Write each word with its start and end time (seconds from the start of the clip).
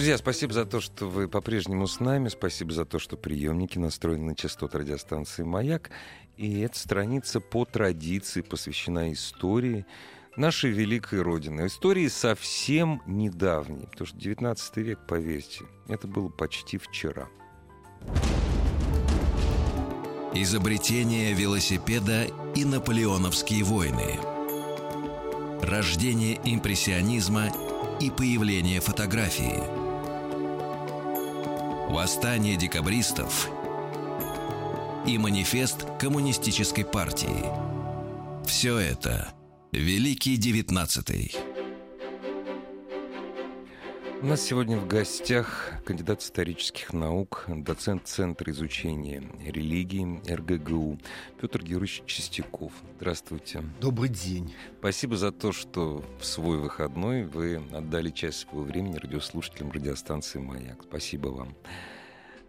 Друзья, 0.00 0.16
спасибо 0.16 0.54
за 0.54 0.64
то, 0.64 0.80
что 0.80 1.10
вы 1.10 1.28
по-прежнему 1.28 1.86
с 1.86 2.00
нами. 2.00 2.28
Спасибо 2.28 2.72
за 2.72 2.86
то, 2.86 2.98
что 2.98 3.18
приемники 3.18 3.76
настроены 3.76 4.30
на 4.30 4.34
частоту 4.34 4.78
радиостанции 4.78 5.42
«Маяк». 5.42 5.90
И 6.38 6.60
эта 6.60 6.78
страница 6.78 7.38
по 7.38 7.66
традиции 7.66 8.40
посвящена 8.40 9.12
истории 9.12 9.84
нашей 10.36 10.70
великой 10.70 11.20
Родины. 11.20 11.66
Истории 11.66 12.08
совсем 12.08 13.02
недавней, 13.06 13.88
потому 13.90 14.06
что 14.06 14.16
19 14.16 14.76
век, 14.78 15.00
поверьте, 15.06 15.66
это 15.86 16.08
было 16.08 16.30
почти 16.30 16.78
вчера. 16.78 17.28
Изобретение 20.32 21.34
велосипеда 21.34 22.24
и 22.56 22.64
наполеоновские 22.64 23.64
войны. 23.64 24.18
Рождение 25.60 26.40
импрессионизма 26.42 27.50
и 28.00 28.08
появление 28.10 28.80
фотографии. 28.80 29.79
Восстание 31.90 32.54
декабристов 32.54 33.50
и 35.04 35.18
манифест 35.18 35.86
коммунистической 35.98 36.84
партии. 36.84 37.44
Все 38.46 38.78
это 38.78 39.32
Великий 39.72 40.36
девятнадцатый. 40.36 41.34
У 44.22 44.26
нас 44.26 44.42
сегодня 44.42 44.76
в 44.76 44.86
гостях 44.86 45.72
кандидат 45.86 46.20
исторических 46.20 46.92
наук, 46.92 47.44
доцент 47.48 48.06
Центра 48.06 48.52
изучения 48.52 49.22
религии 49.46 50.20
РГГУ 50.30 50.98
Петр 51.40 51.62
Георгиевич 51.62 52.02
Чистяков. 52.04 52.70
Здравствуйте. 52.96 53.62
Добрый 53.80 54.10
день. 54.10 54.54
Спасибо 54.78 55.16
за 55.16 55.32
то, 55.32 55.52
что 55.52 56.04
в 56.18 56.26
свой 56.26 56.58
выходной 56.58 57.24
вы 57.24 57.62
отдали 57.72 58.10
часть 58.10 58.40
своего 58.40 58.64
времени 58.64 58.96
радиослушателям 58.96 59.72
радиостанции 59.72 60.38
«Маяк». 60.38 60.82
Спасибо 60.82 61.28
вам. 61.28 61.56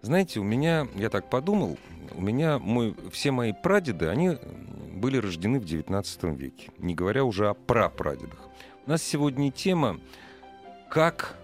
Знаете, 0.01 0.41
у 0.41 0.43
меня, 0.43 0.89
я 0.95 1.09
так 1.09 1.29
подумал, 1.29 1.77
у 2.13 2.21
меня 2.21 2.59
мой, 2.59 2.97
все 3.13 3.31
мои 3.31 3.53
прадеды, 3.53 4.07
они 4.07 4.37
были 4.93 5.15
рождены 5.15 5.61
в 5.61 5.63
XIX 5.63 6.35
веке, 6.35 6.69
не 6.79 6.95
говоря 6.95 7.23
уже 7.23 7.47
о 7.47 7.53
прапрадедах. 7.53 8.49
У 8.85 8.89
нас 8.89 9.01
сегодня 9.01 9.51
тема 9.51 10.01
«Как 10.89 11.37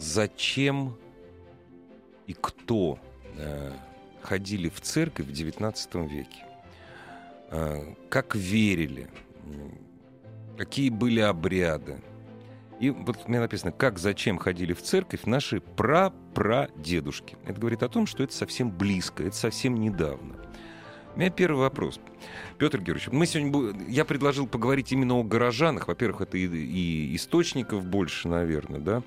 зачем 0.00 0.96
и 2.26 2.32
кто 2.32 2.98
э, 3.36 3.72
ходили 4.22 4.68
в 4.68 4.80
церковь 4.80 5.26
в 5.26 5.30
XIX 5.30 6.08
веке, 6.08 6.44
э, 7.50 7.94
как 8.08 8.34
верили, 8.34 9.08
какие 10.56 10.90
были 10.90 11.20
обряды. 11.20 12.00
И 12.80 12.88
вот 12.88 13.18
у 13.26 13.28
меня 13.28 13.40
написано, 13.40 13.72
как 13.72 13.98
зачем 13.98 14.38
ходили 14.38 14.72
в 14.72 14.82
церковь 14.82 15.24
наши 15.24 15.60
прапрадедушки. 15.60 17.36
Это 17.44 17.60
говорит 17.60 17.82
о 17.82 17.90
том, 17.90 18.06
что 18.06 18.24
это 18.24 18.32
совсем 18.32 18.70
близко, 18.70 19.22
это 19.22 19.36
совсем 19.36 19.74
недавно. 19.74 20.36
У 21.14 21.18
меня 21.18 21.28
первый 21.28 21.58
вопрос. 21.58 22.00
Петр 22.56 22.78
Георгиевич, 22.78 23.12
мы 23.12 23.26
сегодня, 23.26 23.84
я 23.88 24.06
предложил 24.06 24.46
поговорить 24.46 24.92
именно 24.92 25.18
о 25.18 25.24
горожанах. 25.24 25.88
Во-первых, 25.88 26.22
это 26.22 26.38
и, 26.38 26.46
и 26.46 27.16
источников 27.16 27.84
больше, 27.84 28.28
наверное, 28.28 28.80
да. 28.80 29.02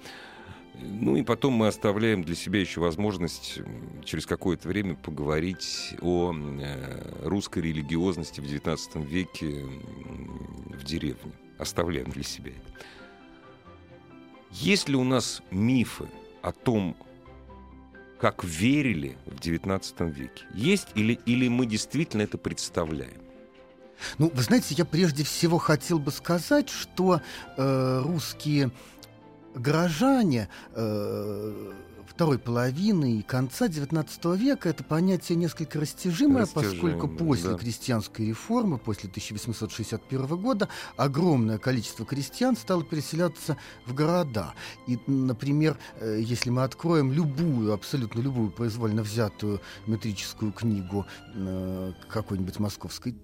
Ну 0.76 1.16
и 1.16 1.24
потом 1.24 1.54
мы 1.54 1.68
оставляем 1.68 2.24
для 2.24 2.36
себя 2.36 2.60
еще 2.60 2.82
возможность 2.82 3.60
через 4.04 4.26
какое-то 4.26 4.68
время 4.68 4.96
поговорить 4.96 5.96
о 6.02 6.34
э, 6.34 7.28
русской 7.28 7.60
религиозности 7.60 8.42
в 8.42 8.46
XIX 8.46 9.06
веке 9.06 9.66
в 10.68 10.84
деревне. 10.84 11.32
Оставляем 11.60 12.10
для 12.10 12.24
себя 12.24 12.52
это. 12.52 12.86
Есть 14.52 14.90
ли 14.90 14.96
у 14.96 15.04
нас 15.04 15.42
мифы 15.52 16.08
о 16.42 16.52
том, 16.52 16.96
как 18.20 18.44
верили 18.44 19.18
в 19.26 19.40
XIX 19.40 20.12
веке? 20.12 20.46
Есть 20.54 20.88
или, 20.96 21.20
или 21.26 21.48
мы 21.48 21.66
действительно 21.66 22.22
это 22.24 22.38
представляем? 22.38 23.22
Ну, 24.18 24.32
вы 24.34 24.42
знаете, 24.42 24.76
я 24.76 24.86
прежде 24.86 25.24
всего 25.24 25.58
хотел 25.58 26.00
бы 26.00 26.12
сказать, 26.12 26.70
что 26.70 27.22
э, 27.58 28.02
русские 28.04 28.72
горожане 29.56 30.50
э, 30.74 31.74
второй 32.14 32.38
половины 32.38 33.20
и 33.20 33.22
конца 33.22 33.68
XIX 33.68 34.38
века 34.38 34.70
это 34.70 34.84
понятие 34.84 35.36
несколько 35.36 35.80
растяжимое, 35.80 36.46
поскольку 36.46 37.08
после 37.08 37.52
да. 37.52 37.58
крестьянской 37.58 38.28
реформы, 38.28 38.78
после 38.78 39.10
1861 39.10 40.26
года, 40.38 40.70
огромное 40.96 41.58
количество 41.58 42.06
крестьян 42.06 42.56
стало 42.56 42.84
переселяться 42.84 43.58
в 43.86 43.94
города. 43.94 44.54
И, 44.88 45.00
например, 45.08 45.78
э, 46.00 46.20
если 46.22 46.50
мы 46.50 46.64
откроем 46.64 47.12
любую, 47.12 47.74
абсолютно 47.74 48.20
любую 48.20 48.52
произвольно 48.52 49.02
взятую 49.02 49.62
метрическую 49.88 50.52
книгу 50.52 51.06
э, 51.34 51.94
какой-нибудь 52.10 52.60
московской 52.60 53.16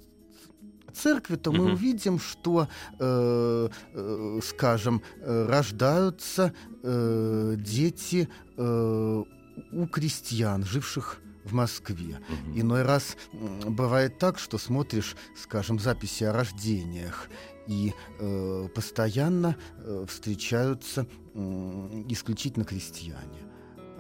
церкви, 1.02 1.36
то 1.36 1.52
мы 1.52 1.74
увидим, 1.74 2.20
что, 2.20 2.68
э, 3.00 3.70
э, 3.94 4.40
скажем, 4.44 5.02
э, 5.22 5.46
рождаются 5.48 6.54
э, 6.84 7.56
дети 7.58 8.28
э, 8.58 9.24
у 9.72 9.88
крестьян, 9.88 10.64
живших 10.64 11.22
в 11.46 11.54
Москве. 11.54 12.20
Угу. 12.30 12.60
Иной 12.60 12.84
раз 12.84 13.18
бывает 13.66 14.20
так, 14.20 14.40
что 14.40 14.58
смотришь, 14.58 15.16
скажем, 15.42 15.80
записи 15.80 16.24
о 16.24 16.34
рождениях, 16.34 17.30
и 17.68 17.94
э, 18.20 18.68
постоянно 18.74 19.56
э, 19.78 20.06
встречаются 20.08 21.06
э, 21.34 22.04
исключительно 22.10 22.66
крестьяне. 22.66 23.40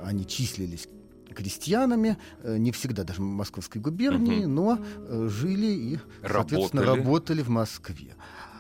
Они 0.04 0.26
числились 0.26 0.88
крестьянами, 1.34 2.18
э, 2.44 2.58
не 2.58 2.72
всегда 2.72 3.04
даже 3.04 3.22
Московской 3.22 3.82
губернии, 3.82 4.46
угу. 4.46 4.50
но 4.50 4.80
э, 4.80 5.28
жили 5.30 5.68
и, 5.68 6.00
соответственно, 6.22 6.84
работали, 6.84 7.06
работали 7.06 7.42
в 7.42 7.50
Москве. 7.50 8.16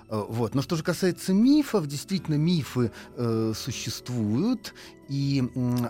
Э, 0.09 0.23
вот. 0.27 0.55
Но 0.55 0.61
что 0.61 0.75
же 0.75 0.83
касается 0.83 1.33
мифов, 1.33 1.87
действительно 1.87 2.35
мифы 2.35 2.91
э, 3.15 3.53
существуют, 3.55 4.73
и 5.09 5.43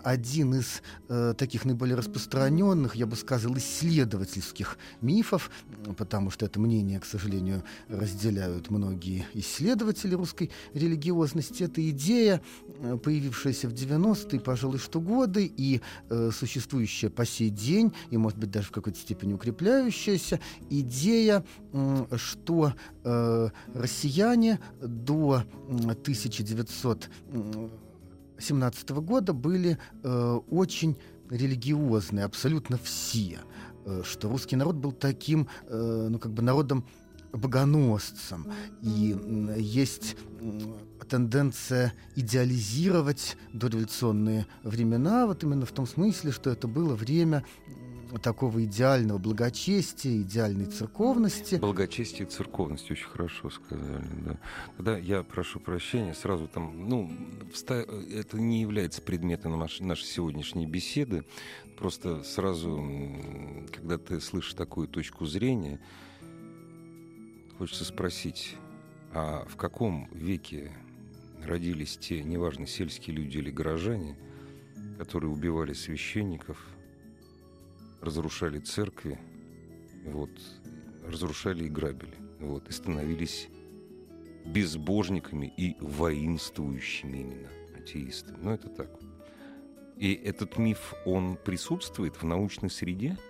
один 0.04 0.56
из 0.56 0.82
э, 1.10 1.34
таких 1.38 1.66
наиболее 1.66 1.96
распространенных, 1.96 2.96
я 2.96 3.06
бы 3.06 3.16
сказал, 3.16 3.56
исследовательских 3.58 4.78
мифов, 5.02 5.52
потому 5.98 6.32
что 6.32 6.46
это 6.46 6.60
мнение, 6.60 7.00
к 7.00 7.06
сожалению, 7.06 7.64
разделяют 7.90 8.70
многие 8.70 9.28
исследователи 9.34 10.16
русской 10.16 10.50
религиозности, 10.74 11.64
это 11.64 11.88
идея, 11.90 12.42
э, 12.80 12.98
появившаяся 12.98 13.68
в 13.68 13.74
90-е, 13.74 14.40
пожалуй, 14.40 14.80
что 14.80 15.02
годы, 15.02 15.46
и 15.46 15.82
э, 16.10 16.32
существующая 16.34 17.10
по 17.10 17.26
сей 17.26 17.50
день, 17.50 17.94
и, 18.12 18.18
может 18.18 18.38
быть, 18.38 18.52
даже 18.52 18.68
в 18.68 18.72
какой-то 18.72 18.98
степени 18.98 19.34
укрепляющаяся, 19.34 20.40
идея, 20.70 21.44
э, 21.74 22.06
что 22.16 22.74
э, 23.04 23.50
россияне 23.74 24.60
до 24.82 25.44
1900 25.70 27.10
17 28.40 28.90
года 28.92 29.34
были 29.34 29.78
э, 30.04 30.40
очень 30.50 30.98
религиозные, 31.30 32.26
абсолютно 32.26 32.78
все, 32.78 33.40
э, 33.86 34.02
что 34.04 34.30
русский 34.30 34.56
народ 34.56 34.76
был 34.76 34.92
таким, 34.92 35.48
э, 35.68 36.08
ну 36.10 36.20
как 36.20 36.34
бы 36.34 36.42
народом 36.42 36.86
богоносцем, 37.32 38.52
и 38.82 39.16
есть 39.58 40.18
тенденция 41.08 41.94
идеализировать 42.16 43.38
дореволюционные 43.54 44.48
времена, 44.64 45.28
вот 45.28 45.44
именно 45.44 45.66
в 45.66 45.72
том 45.72 45.86
смысле, 45.86 46.32
что 46.32 46.50
это 46.50 46.68
было 46.68 46.96
время 46.96 47.44
такого 48.18 48.64
идеального 48.66 49.18
благочестия, 49.20 50.22
идеальной 50.22 50.66
церковности. 50.66 51.56
Благочестие 51.56 52.28
и 52.28 52.30
церковность 52.30 52.90
очень 52.90 53.08
хорошо 53.08 53.50
сказали, 53.50 54.08
да. 54.26 54.38
Тогда 54.78 54.98
я 54.98 55.24
прошу 55.24 55.60
прощения, 55.60 56.14
сразу 56.14 56.48
там, 56.48 56.90
ну, 56.90 57.12
это 58.12 58.40
не 58.40 58.62
является 58.62 59.02
предметом 59.02 59.60
нашей 59.60 60.06
сегодняшней 60.06 60.66
беседы, 60.66 61.24
просто 61.78 62.24
сразу, 62.24 62.84
когда 63.72 63.98
ты 63.98 64.20
слышишь 64.20 64.54
такую 64.54 64.88
точку 64.88 65.26
зрения, 65.26 65.80
хочется 67.58 67.86
спросить, 67.86 68.56
а 69.14 69.46
в 69.48 69.56
каком 69.56 70.10
веке 70.12 70.72
родились 71.44 71.98
те, 71.98 72.24
неважно, 72.24 72.66
сельские 72.66 73.16
люди 73.16 73.38
или 73.38 73.52
горожане, 73.52 74.18
которые 74.98 75.32
убивали 75.32 75.74
священников– 75.74 76.58
разрушали 78.02 78.60
церкви, 78.60 79.20
вот, 80.06 80.30
разрушали 81.06 81.66
и 81.66 81.70
грабили, 81.70 82.16
вот, 82.40 82.68
и 82.70 82.72
становились 82.72 83.48
безбожниками 84.46 85.54
и 85.58 85.76
воинствующими 85.80 87.18
именно 87.18 87.50
атеистами. 87.78 88.38
Ну, 88.42 88.52
это 88.52 88.70
так. 88.70 88.90
И 89.98 90.14
этот 90.14 90.58
миф, 90.58 90.94
он 91.06 91.38
присутствует 91.38 92.16
в 92.16 92.24
научной 92.24 92.70
среде– 92.70 93.18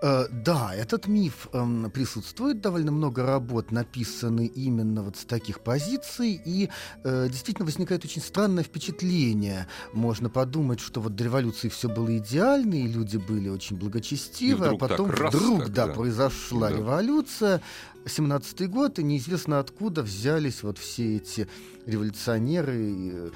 да, 0.00 0.74
этот 0.74 1.06
миф 1.06 1.48
эм, 1.52 1.90
присутствует, 1.90 2.60
довольно 2.60 2.92
много 2.92 3.24
работ 3.24 3.70
написаны 3.70 4.46
именно 4.46 5.02
вот 5.02 5.16
с 5.16 5.24
таких 5.24 5.60
позиций, 5.60 6.40
и 6.44 6.68
э, 7.04 7.28
действительно 7.28 7.66
возникает 7.66 8.04
очень 8.04 8.22
странное 8.22 8.64
впечатление. 8.64 9.66
Можно 9.92 10.28
подумать, 10.28 10.80
что 10.80 11.00
вот 11.00 11.14
до 11.14 11.24
революции 11.24 11.68
все 11.68 11.88
было 11.88 12.16
идеально, 12.18 12.74
и 12.74 12.86
люди 12.86 13.16
были 13.16 13.48
очень 13.48 13.76
благочестивы, 13.76 14.68
а 14.68 14.76
потом 14.76 15.10
так, 15.10 15.34
вдруг, 15.34 15.60
раз, 15.60 15.70
да, 15.70 15.86
да, 15.86 15.92
произошла 15.92 16.70
да. 16.70 16.76
революция, 16.76 17.62
17-й 18.04 18.66
год, 18.66 18.98
и 18.98 19.02
неизвестно 19.02 19.58
откуда 19.58 20.02
взялись 20.02 20.62
вот 20.62 20.78
все 20.78 21.16
эти 21.16 21.48
революционеры, 21.86 23.32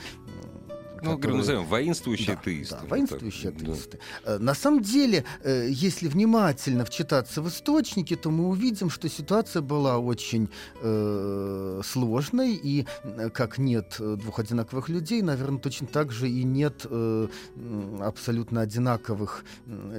ну, 1.03 1.17
которые... 1.17 1.39
назовем 1.39 1.65
воинствующие 1.67 2.35
да, 2.35 2.41
атеисты. 2.41 2.77
Да, 2.81 2.87
воинствующие 2.89 3.53
так, 3.53 3.63
атеисты. 3.63 3.99
Да. 4.25 4.39
На 4.39 4.55
самом 4.55 4.83
деле, 4.83 5.25
э, 5.43 5.69
если 5.71 6.09
внимательно 6.09 6.85
вчитаться 6.85 7.43
в 7.43 7.49
источники, 7.49 8.17
то 8.17 8.31
мы 8.31 8.49
увидим, 8.49 8.91
что 8.91 9.09
ситуация 9.09 9.63
была 9.63 9.99
очень 9.99 10.49
э, 10.81 11.81
сложной, 11.85 12.55
и 12.55 12.87
как 13.33 13.59
нет 13.59 13.97
двух 13.99 14.39
одинаковых 14.39 14.89
людей, 14.89 15.23
наверное, 15.23 15.59
точно 15.59 15.87
так 15.87 16.13
же 16.13 16.29
и 16.29 16.43
нет 16.45 16.87
э, 16.89 17.29
абсолютно 18.01 18.61
одинаковых 18.61 19.45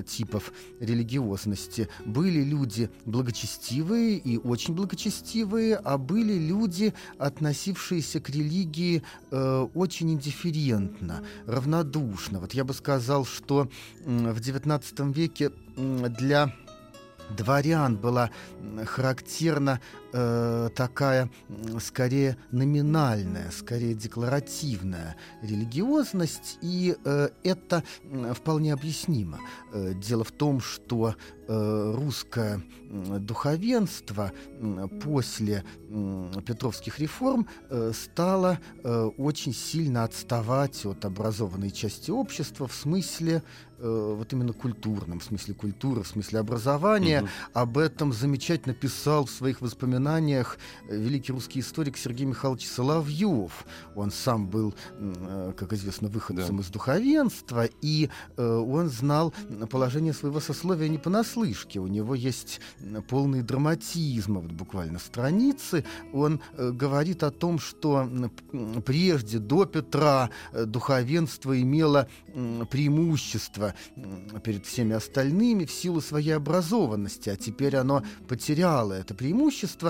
типов 0.07 0.51
религиозности. 0.79 1.89
Были 2.05 2.43
люди 2.43 2.89
благочестивые 3.05 4.17
и 4.17 4.37
очень 4.37 4.73
благочестивые, 4.73 5.75
а 5.75 5.97
были 5.97 6.33
люди, 6.33 6.93
относившиеся 7.17 8.19
к 8.19 8.29
религии 8.29 9.03
э, 9.31 9.67
очень 9.73 10.11
индифферентно 10.13 10.47
индифферентно, 10.87 11.23
равнодушно. 11.45 12.39
Вот 12.39 12.53
я 12.53 12.63
бы 12.63 12.73
сказал, 12.73 13.25
что 13.25 13.69
в 14.05 14.37
XIX 14.37 15.13
веке 15.13 15.51
для 15.75 16.53
дворян 17.29 17.97
была 17.97 18.31
характерна 18.85 19.81
э, 20.13 20.69
такая, 20.75 21.29
скорее, 21.79 22.37
номинальная, 22.51 23.51
скорее 23.51 23.93
декларативная 23.93 25.15
религиозность, 25.41 26.57
и 26.61 26.95
э, 27.03 27.29
это 27.43 27.83
вполне 28.33 28.73
объяснимо. 28.73 29.39
Э, 29.73 29.93
дело 29.93 30.23
в 30.23 30.31
том, 30.31 30.59
что 30.59 31.15
э, 31.47 31.93
русское 31.95 32.61
духовенство 33.19 34.31
после 35.03 35.63
петровских 36.45 36.99
реформ 36.99 37.47
э, 37.69 37.91
стало 37.93 38.59
э, 38.83 39.03
очень 39.17 39.53
сильно 39.53 40.03
отставать 40.03 40.85
от 40.85 41.05
образованной 41.05 41.71
части 41.71 42.11
общества 42.11 42.67
в 42.67 42.73
смысле 42.73 43.43
э, 43.77 44.15
вот 44.17 44.31
именно 44.33 44.53
культурном, 44.53 45.19
в 45.19 45.23
смысле 45.23 45.53
культуры, 45.53 46.03
в 46.03 46.07
смысле 46.07 46.39
образования. 46.39 47.21
Угу. 47.21 47.29
Об 47.53 47.77
этом 47.77 48.13
замечательно 48.13 48.73
писал 48.73 49.25
в 49.25 49.31
своих 49.31 49.61
воспоминаниях 49.61 49.96
великий 50.89 51.31
русский 51.31 51.59
историк 51.59 51.97
Сергей 51.97 52.25
Михайлович 52.25 52.67
Соловьев. 52.67 53.65
Он 53.95 54.11
сам 54.11 54.47
был, 54.47 54.73
как 55.57 55.73
известно, 55.73 56.07
выходцем 56.07 56.57
да. 56.57 56.63
из 56.63 56.69
духовенства, 56.69 57.65
и 57.81 58.09
он 58.37 58.89
знал 58.89 59.33
положение 59.69 60.13
своего 60.13 60.39
сословия 60.39 60.87
не 60.87 60.97
понаслышке. 60.97 61.79
У 61.79 61.87
него 61.87 62.15
есть 62.15 62.59
полный 63.09 63.41
драматизма, 63.41 64.39
вот 64.39 64.51
буквально 64.51 64.99
страницы, 64.99 65.85
он 66.13 66.41
э, 66.53 66.71
говорит 66.71 67.23
о 67.23 67.31
том, 67.31 67.59
что 67.59 68.09
прежде, 68.85 69.39
до 69.39 69.65
Петра, 69.65 70.29
э, 70.51 70.65
духовенство 70.65 71.59
имело 71.59 72.07
э, 72.27 72.63
преимущество 72.69 73.73
перед 74.43 74.65
всеми 74.65 74.93
остальными 74.93 75.65
в 75.65 75.71
силу 75.71 76.01
своей 76.01 76.31
образованности, 76.31 77.29
а 77.29 77.35
теперь 77.35 77.75
оно 77.75 78.03
потеряло 78.27 78.93
это 78.93 79.13
преимущество, 79.13 79.86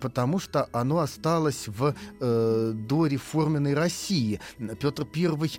потому 0.00 0.38
что 0.38 0.68
оно 0.72 0.98
осталось 0.98 1.68
в 1.68 1.94
э, 2.20 2.72
дореформенной 2.74 3.74
России. 3.74 4.40
Петр 4.80 5.06
I 5.14 5.50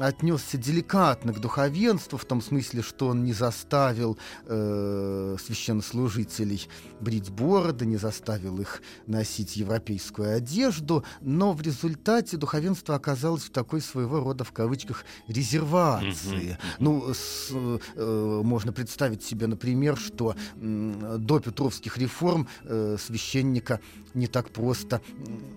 отнесся 0.00 0.58
деликатно 0.58 1.32
к 1.32 1.40
духовенству, 1.40 2.18
в 2.18 2.24
том 2.24 2.40
смысле, 2.40 2.82
что 2.82 3.08
он 3.08 3.24
не 3.24 3.32
заставил 3.32 4.18
э, 4.46 5.36
священнослужителей 5.44 6.68
брить 7.00 7.30
бороды, 7.30 7.86
не 7.86 7.96
заставил 7.96 8.60
их 8.60 8.82
носить 9.06 9.56
европейскую 9.56 10.36
одежду, 10.36 11.04
но 11.20 11.52
в 11.52 11.60
результате 11.60 12.36
духовенство 12.36 12.94
оказалось 12.94 13.44
в 13.44 13.50
такой 13.50 13.80
своего 13.80 14.20
рода, 14.20 14.44
в 14.44 14.52
кавычках, 14.52 15.04
резервации. 15.28 16.58
Ну, 16.78 17.12
с, 17.12 17.50
э, 17.52 18.40
можно 18.44 18.72
представить 18.72 19.22
себе, 19.22 19.46
например, 19.46 19.96
что 19.96 20.34
э, 20.56 21.16
до 21.18 21.40
Петровских 21.40 21.98
реформ 21.98 22.48
э, 22.64 22.96
священника 23.04 23.80
не 24.14 24.26
так 24.26 24.48
просто 24.48 25.00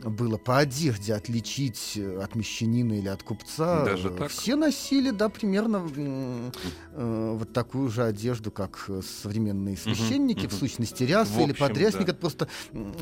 было 0.09 0.38
по 0.38 0.59
одежде 0.59 1.13
отличить 1.13 1.94
э, 1.95 2.21
от 2.21 2.36
мещанина 2.36 2.94
или 2.94 3.07
от 3.07 3.24
купца. 3.24 3.83
Даже 3.83 4.09
так? 4.09 4.31
Все 4.31 4.56
носили, 4.56 5.12
да, 5.12 5.30
примерно 5.30 5.83
э, 5.95 7.36
вот 7.38 7.54
такую 7.54 7.89
же 7.89 8.04
одежду, 8.04 8.51
как 8.51 8.89
современные 9.21 9.77
священники, 9.77 10.45
угу, 10.45 10.56
в 10.56 10.59
сущности, 10.59 11.04
рясы 11.04 11.44
или 11.44 11.54
подрясник. 11.54 12.06
Да. 12.06 12.12
Это 12.12 12.19
просто 12.19 12.48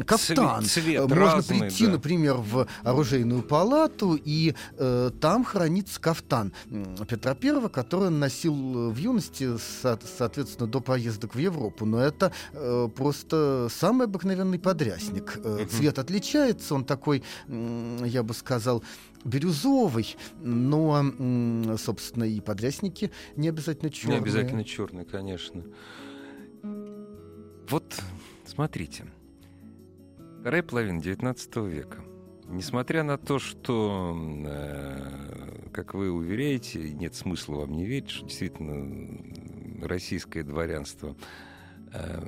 кафтан. 0.05 0.65
Цвет 0.65 1.01
Можно 1.01 1.15
разный, 1.15 1.59
прийти, 1.59 1.85
да. 1.85 1.93
например, 1.93 2.35
в 2.35 2.67
оружейную 2.83 3.43
палату, 3.43 4.19
и 4.23 4.55
э, 4.77 5.11
там 5.21 5.43
хранится 5.43 5.99
кафтан 5.99 6.53
Петра 7.07 7.35
Первого, 7.35 7.69
который 7.69 8.07
он 8.07 8.19
носил 8.19 8.53
в 8.91 8.97
юности, 8.97 9.57
со 9.57 9.99
соответственно, 10.17 10.67
до 10.67 10.79
поездок 10.79 11.35
в 11.35 11.39
Европу. 11.39 11.85
Но 11.85 11.99
это 11.99 12.31
э, 12.53 12.89
просто 12.95 13.67
самый 13.71 14.05
обыкновенный 14.05 14.59
подрясник. 14.59 15.39
Э, 15.43 15.65
цвет 15.69 15.99
отличается, 15.99 16.75
он 16.75 16.85
такой, 16.95 17.23
я 17.47 18.23
бы 18.23 18.33
сказал, 18.33 18.81
бирюзовый, 19.25 20.15
но, 20.39 21.03
собственно, 21.77 22.23
и 22.23 22.39
подрясники 22.39 23.11
не 23.35 23.49
обязательно 23.49 23.91
черные. 23.91 24.19
Не 24.19 24.23
обязательно 24.23 24.63
черные, 24.63 25.05
конечно. 25.05 25.63
Вот, 27.69 28.01
смотрите, 28.45 29.05
вторая 30.39 30.63
половина 30.63 30.99
XIX 30.99 31.69
века. 31.69 31.99
Несмотря 32.47 33.03
на 33.03 33.17
то, 33.17 33.39
что, 33.39 34.15
э, 34.45 35.69
как 35.73 35.95
вы 35.95 36.11
уверяете, 36.11 36.93
нет 36.93 37.15
смысла 37.15 37.55
вам 37.55 37.73
не 37.73 37.85
верить, 37.85 38.11
что 38.11 38.27
действительно 38.27 39.85
российское 39.85 40.43
дворянство 40.43 41.17
э, 41.91 42.21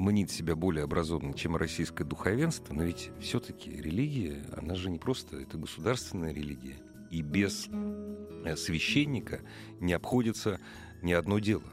мнит 0.00 0.30
себя 0.30 0.56
более 0.56 0.84
образованным, 0.84 1.34
чем 1.34 1.56
российское 1.56 2.04
духовенство, 2.04 2.74
но 2.74 2.82
ведь 2.84 3.10
все-таки 3.20 3.70
религия, 3.70 4.44
она 4.56 4.74
же 4.74 4.90
не 4.90 4.98
просто, 4.98 5.36
это 5.36 5.58
государственная 5.58 6.32
религия. 6.32 6.76
И 7.10 7.22
без 7.22 7.68
э, 7.70 8.56
священника 8.56 9.40
не 9.80 9.92
обходится 9.92 10.60
ни 11.02 11.12
одно 11.12 11.38
дело. 11.38 11.64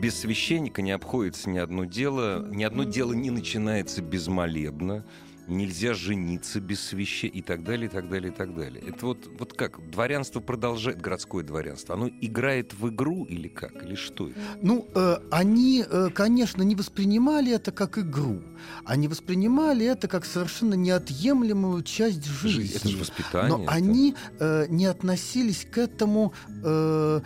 Без 0.00 0.20
священника 0.20 0.82
не 0.82 0.92
обходится 0.92 1.48
ни 1.50 1.58
одно 1.58 1.84
дело, 1.84 2.46
ни 2.50 2.62
одно 2.62 2.84
дело 2.84 3.14
не 3.14 3.30
начинается 3.30 4.02
безмолебно, 4.02 5.04
нельзя 5.46 5.94
жениться 5.94 6.60
без 6.60 6.80
свящи 6.80 7.26
и 7.26 7.42
так 7.42 7.64
далее, 7.64 7.86
и 7.86 7.90
так 7.90 8.08
далее, 8.08 8.32
и 8.32 8.34
так 8.34 8.54
далее. 8.54 8.82
Это 8.86 9.06
вот, 9.06 9.28
вот 9.38 9.52
как, 9.52 9.90
дворянство 9.90 10.40
продолжает, 10.40 11.00
городское 11.00 11.44
дворянство, 11.44 11.94
оно 11.94 12.08
играет 12.20 12.74
в 12.74 12.88
игру 12.88 13.24
или 13.24 13.48
как, 13.48 13.84
или 13.84 13.94
что 13.94 14.28
это? 14.28 14.38
Ну, 14.62 14.88
э, 14.94 15.18
они, 15.30 15.84
э, 15.88 16.10
конечно, 16.14 16.62
не 16.62 16.74
воспринимали 16.74 17.52
это 17.52 17.72
как 17.72 17.98
игру. 17.98 18.42
Они 18.84 19.08
воспринимали 19.08 19.86
это 19.86 20.08
как 20.08 20.24
совершенно 20.24 20.74
неотъемлемую 20.74 21.82
часть 21.82 22.24
жизни. 22.24 22.62
Жизнь, 22.62 22.76
это 22.76 22.88
же 22.88 22.96
воспитание. 22.98 23.56
Но 23.56 23.64
это... 23.64 23.72
они 23.72 24.14
э, 24.38 24.66
не 24.68 24.86
относились 24.86 25.66
к 25.70 25.78
этому... 25.78 26.32
Э, 26.64 27.20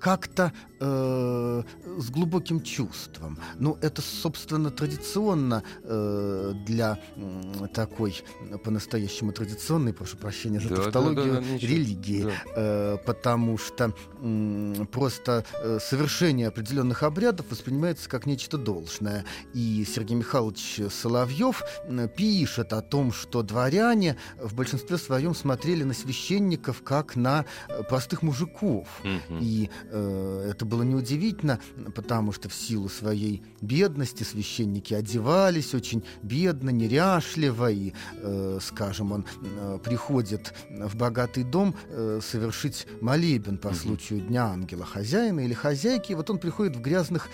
как-то 0.00 0.52
э, 0.80 1.62
с 1.98 2.10
глубоким 2.10 2.62
чувством. 2.62 3.38
Ну, 3.58 3.78
это, 3.80 4.02
собственно, 4.02 4.70
традиционно 4.70 5.62
э, 5.82 6.52
для 6.66 6.98
э, 7.16 7.66
такой 7.74 8.22
по-настоящему 8.64 9.32
традиционной, 9.32 9.92
прошу 9.92 10.16
прощения 10.16 10.60
за 10.60 10.70
да, 10.70 10.76
тавтологию, 10.76 11.34
да, 11.34 11.40
да, 11.40 11.46
да, 11.46 11.58
религии, 11.58 12.22
да. 12.24 12.32
Э, 12.56 12.96
потому 13.04 13.58
что 13.58 13.92
э, 14.20 14.84
просто 14.90 15.44
э, 15.62 15.78
совершение 15.80 16.48
определенных 16.48 17.02
обрядов 17.02 17.46
воспринимается 17.50 18.08
как 18.08 18.26
нечто 18.26 18.58
должное. 18.58 19.24
И 19.54 19.84
Сергей 19.84 20.16
Михайлович 20.16 20.80
Соловьев 20.90 21.62
э, 21.84 22.08
пишет 22.08 22.72
о 22.72 22.82
том, 22.82 23.12
что 23.12 23.42
дворяне 23.42 24.16
в 24.40 24.54
большинстве 24.54 24.98
своем 24.98 25.34
смотрели 25.34 25.84
на 25.84 25.94
священников 25.94 26.82
как 26.82 27.16
на 27.16 27.44
э, 27.68 27.82
простых 27.82 28.22
мужиков. 28.22 28.88
Mm-hmm. 29.02 29.38
И 29.40 29.70
э, 29.90 30.50
это 30.50 30.64
было 30.68 30.82
неудивительно, 30.82 31.60
потому 31.94 32.32
что 32.32 32.48
в 32.48 32.54
силу 32.54 32.88
своей 32.88 33.42
бедности 33.60 34.22
священники 34.22 34.94
одевались 34.94 35.74
очень 35.74 36.04
бедно, 36.22 36.70
неряшливо, 36.70 37.70
и, 37.70 37.92
э, 38.16 38.58
скажем, 38.60 39.12
он 39.12 39.24
э, 39.42 39.78
приходит 39.82 40.54
в 40.70 40.96
богатый 40.96 41.44
дом 41.44 41.74
э, 41.88 42.20
совершить 42.22 42.86
молебен 43.00 43.58
по 43.58 43.74
случаю 43.74 44.20
Дня 44.20 44.46
Ангела 44.46 44.84
хозяина 44.84 45.40
или 45.40 45.54
хозяйки, 45.54 46.12
и 46.12 46.14
вот 46.14 46.30
он 46.30 46.38
приходит 46.38 46.76
в 46.76 46.80
грязных 46.80 47.28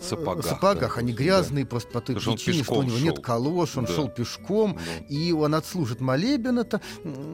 сапогах. 0.00 0.46
сапогах. 0.46 0.94
Да, 0.94 1.00
Они 1.00 1.12
грязные 1.12 1.64
да. 1.64 1.70
просто 1.70 1.90
по 1.90 2.00
той 2.00 2.14
Потому 2.16 2.36
причине, 2.36 2.62
что 2.62 2.74
у 2.74 2.82
него 2.82 2.96
шел. 2.96 3.04
нет 3.06 3.18
калош, 3.20 3.76
он 3.76 3.84
да. 3.84 3.92
шел 3.92 4.08
пешком, 4.08 4.74
да. 4.74 5.06
и 5.08 5.32
он 5.32 5.54
отслужит 5.54 6.00
молебен, 6.00 6.58
это 6.58 6.80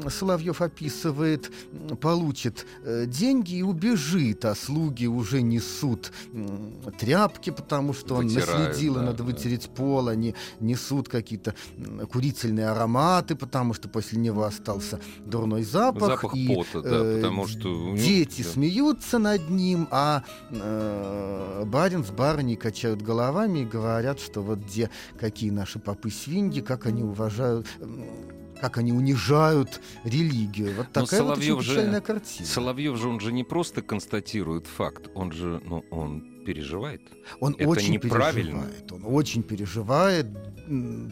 Соловьев 0.09 0.63
описывает, 0.63 1.51
получит 2.01 2.67
э, 2.85 3.07
деньги 3.07 3.57
и 3.57 3.63
убежит, 3.63 4.45
а 4.45 4.55
слуги 4.55 5.07
уже 5.07 5.43
несут 5.43 6.13
э, 6.33 6.91
тряпки, 6.99 7.51
потому 7.51 7.93
что 7.93 8.17
Вытирают, 8.17 8.49
он 8.49 8.65
наследил, 8.65 8.95
да, 8.95 9.03
надо 9.03 9.19
да. 9.19 9.25
вытереть 9.25 9.69
пол, 9.69 10.09
они 10.09 10.35
несут 10.61 11.09
какие-то 11.09 11.55
курительные 12.11 12.69
ароматы, 12.69 13.37
потому 13.37 13.75
что 13.75 13.89
после 13.89 14.19
него 14.19 14.45
остался 14.45 15.01
дурной 15.25 15.65
запах. 15.65 16.23
Запах 16.23 16.35
и, 16.35 16.47
пота, 16.47 16.83
да, 16.83 16.91
э, 16.93 17.17
потому 17.17 17.47
что... 17.47 17.95
Дети 17.97 18.43
да. 18.43 18.49
смеются 18.49 19.19
над 19.19 19.51
ним, 19.51 19.89
а 19.91 20.23
э, 20.51 21.65
барин 21.67 22.06
с 22.07 22.11
барыней 22.11 22.57
качают 22.57 23.03
головами 23.03 23.61
и 23.61 23.65
говорят, 23.65 24.21
что 24.21 24.43
вот 24.43 24.61
где 24.61 24.91
какие 25.19 25.51
наши 25.51 25.79
попы 25.79 26.11
свиньи, 26.11 26.61
как 26.61 26.87
они 26.87 27.03
уважают 27.03 27.67
как 28.61 28.79
они 28.79 28.93
унижают 28.93 29.81
религию. 30.05 30.75
Вот 30.77 30.91
такая 30.91 31.23
вот 31.23 31.39
очень 31.39 31.59
печальная 31.59 32.01
же, 32.01 32.01
картина. 32.01 32.47
Соловьев 32.47 32.97
же, 32.97 33.09
он 33.09 33.21
же 33.21 33.33
не 33.33 33.45
просто 33.45 33.83
констатирует 33.83 34.67
факт, 34.67 35.11
он 35.15 35.31
же, 35.33 35.61
ну, 35.65 35.85
он 35.91 36.43
переживает. 36.47 37.03
Он 37.41 37.55
Это 37.55 37.69
очень 37.69 37.99
переживает. 37.99 38.93
Он 38.93 39.03
очень 39.05 39.43
переживает. 39.43 40.27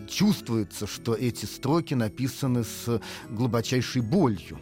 Чувствуется, 0.08 0.86
что 0.86 1.14
эти 1.14 1.44
строки 1.44 1.94
написаны 1.94 2.64
с 2.64 3.00
глубочайшей 3.28 4.02
болью. 4.02 4.58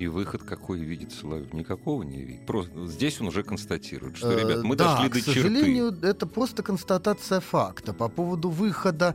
И 0.00 0.06
выход 0.06 0.42
какой 0.42 0.78
видит 0.78 1.12
Соловьев? 1.12 1.52
Никакого 1.52 2.02
не 2.02 2.22
видит. 2.22 2.46
Просто 2.46 2.86
здесь 2.86 3.20
он 3.20 3.26
уже 3.26 3.42
констатирует, 3.42 4.16
что, 4.16 4.32
э, 4.32 4.40
ребят, 4.40 4.64
мы 4.64 4.74
да, 4.74 4.94
дошли 4.94 5.10
до 5.10 5.16
черты. 5.16 5.30
к 5.30 5.34
сожалению, 5.34 5.98
это 6.00 6.26
просто 6.26 6.62
констатация 6.62 7.40
факта. 7.40 7.92
По 7.92 8.08
поводу 8.08 8.48
выхода, 8.48 9.14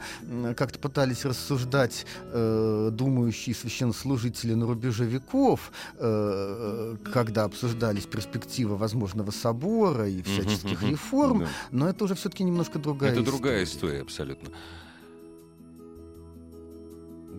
как-то 0.56 0.78
пытались 0.78 1.26
рассуждать 1.26 2.06
э, 2.32 2.90
думающие 2.92 3.56
священнослужители 3.56 4.54
на 4.54 4.68
рубеже 4.68 5.06
веков, 5.06 5.72
э, 5.98 6.98
когда 7.12 7.46
обсуждались 7.46 8.06
перспективы 8.06 8.78
возможного 8.78 9.32
собора 9.32 10.08
и 10.08 10.22
всяческих 10.22 10.84
реформ, 10.84 11.48
но 11.72 11.90
это 11.90 12.04
уже 12.04 12.14
все-таки 12.14 12.44
немножко 12.44 12.78
другая 12.78 13.10
это 13.10 13.22
история. 13.22 13.36
Это 13.36 13.38
другая 13.38 13.64
история, 13.64 14.02
абсолютно. 14.02 14.50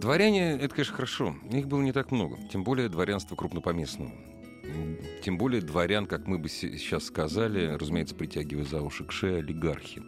Дворяне— 0.01 0.53
это, 0.61 0.75
конечно, 0.75 0.95
хорошо. 0.95 1.37
Их 1.51 1.67
было 1.67 1.81
не 1.81 1.93
так 1.93 2.11
много. 2.11 2.37
Тем 2.53 2.65
более 2.65 2.89
дворянство 2.89 3.35
крупнопоместного. 3.35 4.13
Тем 5.23 5.39
более 5.39 5.63
дворян, 5.63 6.07
как 6.07 6.27
мы 6.27 6.39
бы 6.39 6.49
сейчас 6.49 7.05
сказали, 7.05 7.77
разумеется, 7.77 8.15
притягивая 8.15 8.65
за 8.65 8.83
уши 8.83 9.05
к 9.05 9.13
шее 9.13 9.39
олигархи. 9.39 10.03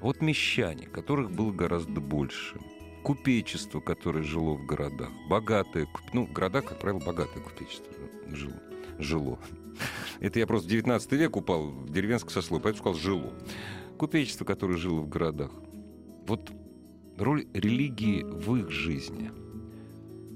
Вот 0.00 0.20
мещане, 0.20 0.86
которых 0.86 1.30
было 1.30 1.50
гораздо 1.50 2.00
больше. 2.00 2.58
Купечество, 3.02 3.80
которое 3.80 4.22
жило 4.22 4.54
в 4.54 4.66
городах. 4.66 5.10
Богатое, 5.28 5.86
ну, 6.12 6.26
в 6.26 6.32
городах, 6.32 6.66
как 6.66 6.78
правило, 6.78 7.00
богатое 7.00 7.42
купечество 7.42 7.92
жило. 8.28 8.60
жило. 8.98 9.38
Это 10.20 10.38
я 10.38 10.46
просто 10.46 10.68
в 10.68 10.70
19 10.70 11.12
век 11.12 11.36
упал 11.36 11.70
в 11.70 11.90
деревенское 11.90 12.32
сословие, 12.32 12.64
поэтому 12.64 12.94
сказал 12.94 13.00
«жило». 13.00 13.32
Купечество, 13.98 14.44
которое 14.44 14.76
жило 14.76 15.00
в 15.00 15.08
городах. 15.08 15.50
Вот 16.26 16.50
роль 17.20 17.46
религии 17.52 18.22
в 18.22 18.56
их 18.56 18.70
жизни. 18.70 19.30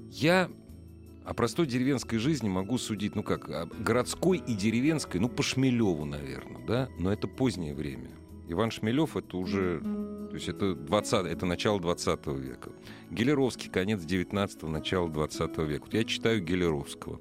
Я 0.09 0.49
о 1.25 1.33
простой 1.33 1.65
деревенской 1.65 2.19
жизни 2.19 2.47
могу 2.47 2.77
судить, 2.77 3.15
ну 3.15 3.23
как, 3.23 3.49
о 3.49 3.65
городской 3.65 4.37
и 4.37 4.53
деревенской, 4.53 5.19
ну 5.19 5.27
по 5.27 5.41
Шмелеву, 5.41 6.05
наверное, 6.05 6.61
да, 6.65 6.89
но 6.99 7.11
это 7.11 7.27
позднее 7.27 7.73
время. 7.73 8.11
Иван 8.47 8.69
Шмелев 8.69 9.17
это 9.17 9.37
уже, 9.37 9.79
то 9.79 10.35
есть 10.35 10.47
это, 10.47 10.75
20, 10.75 11.25
это 11.25 11.45
начало 11.47 11.79
20 11.79 12.27
века. 12.27 12.71
Гелеровский 13.09 13.71
конец 13.71 14.01
19-го, 14.01 14.69
начало 14.69 15.09
20 15.09 15.57
века. 15.57 15.85
Вот 15.85 15.93
я 15.95 16.03
читаю 16.03 16.43
Гелеровского. 16.43 17.19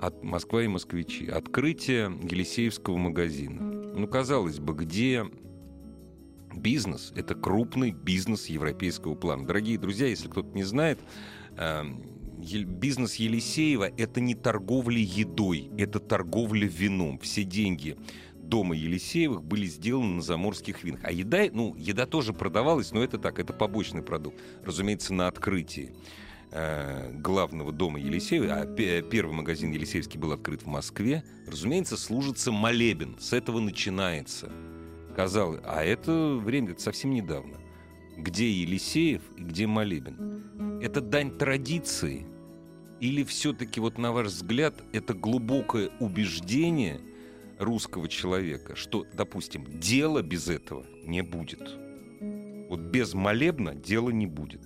От 0.00 0.22
Москва 0.24 0.62
и 0.62 0.68
москвичи. 0.68 1.28
Открытие 1.28 2.12
Елисеевского 2.22 2.96
магазина. 2.96 3.60
Ну, 3.60 4.06
казалось 4.06 4.58
бы, 4.58 4.74
где 4.74 5.26
бизнес— 6.58 7.12
это 7.16 7.34
крупный 7.34 7.92
бизнес 7.92 8.46
европейского 8.46 9.14
плана. 9.14 9.46
Дорогие 9.46 9.78
друзья, 9.78 10.06
если 10.06 10.28
кто-то 10.28 10.48
не 10.54 10.64
знает, 10.64 10.98
эм, 11.56 12.02
бизнес 12.38 13.16
Елисеева— 13.16 13.90
это 13.96 14.20
не 14.20 14.34
торговля 14.34 14.98
едой, 14.98 15.70
это 15.78 15.98
торговля 16.00 16.66
вином. 16.66 17.18
Все 17.18 17.44
деньги 17.44 17.96
дома 18.48 18.74
Елисеевых 18.74 19.42
были 19.42 19.66
сделаны 19.66 20.16
на 20.16 20.22
заморских 20.22 20.82
винах. 20.82 21.00
А 21.04 21.12
еда, 21.12 21.44
ну, 21.52 21.74
еда 21.76 22.06
тоже 22.06 22.32
продавалась, 22.32 22.92
но 22.92 23.02
это 23.02 23.18
так, 23.18 23.38
это 23.38 23.52
побочный 23.52 24.02
продукт. 24.02 24.40
Разумеется, 24.64 25.12
на 25.12 25.28
открытии 25.28 25.94
э, 26.50 27.12
главного 27.12 27.72
дома 27.72 28.00
Елисеева, 28.00 28.46
а 28.54 28.66
первый 28.66 29.32
магазин 29.32 29.70
Елисеевский 29.70 30.18
был 30.18 30.32
открыт 30.32 30.62
в 30.62 30.66
Москве, 30.66 31.22
разумеется, 31.46 31.96
служится 31.96 32.50
молебен. 32.50 33.16
С 33.20 33.32
этого 33.32 33.60
начинается 33.60 34.50
казалось, 35.18 35.60
а 35.64 35.82
это 35.82 36.36
время 36.36 36.70
это 36.70 36.80
совсем 36.80 37.10
недавно. 37.10 37.56
Где 38.16 38.52
Елисеев 38.52 39.20
и 39.36 39.42
где 39.42 39.66
Молебен? 39.66 40.80
Это 40.80 41.00
дань 41.00 41.36
традиции? 41.36 42.24
Или 43.00 43.24
все-таки, 43.24 43.80
вот 43.80 43.98
на 43.98 44.12
ваш 44.12 44.28
взгляд, 44.28 44.80
это 44.92 45.14
глубокое 45.14 45.90
убеждение 45.98 47.00
русского 47.58 48.06
человека, 48.06 48.76
что, 48.76 49.06
допустим, 49.12 49.66
дело 49.80 50.22
без 50.22 50.46
этого 50.48 50.86
не 51.02 51.24
будет? 51.24 51.68
Вот 52.68 52.78
без 52.78 53.12
молебна 53.12 53.74
дела 53.74 54.10
не 54.10 54.28
будет. 54.28 54.62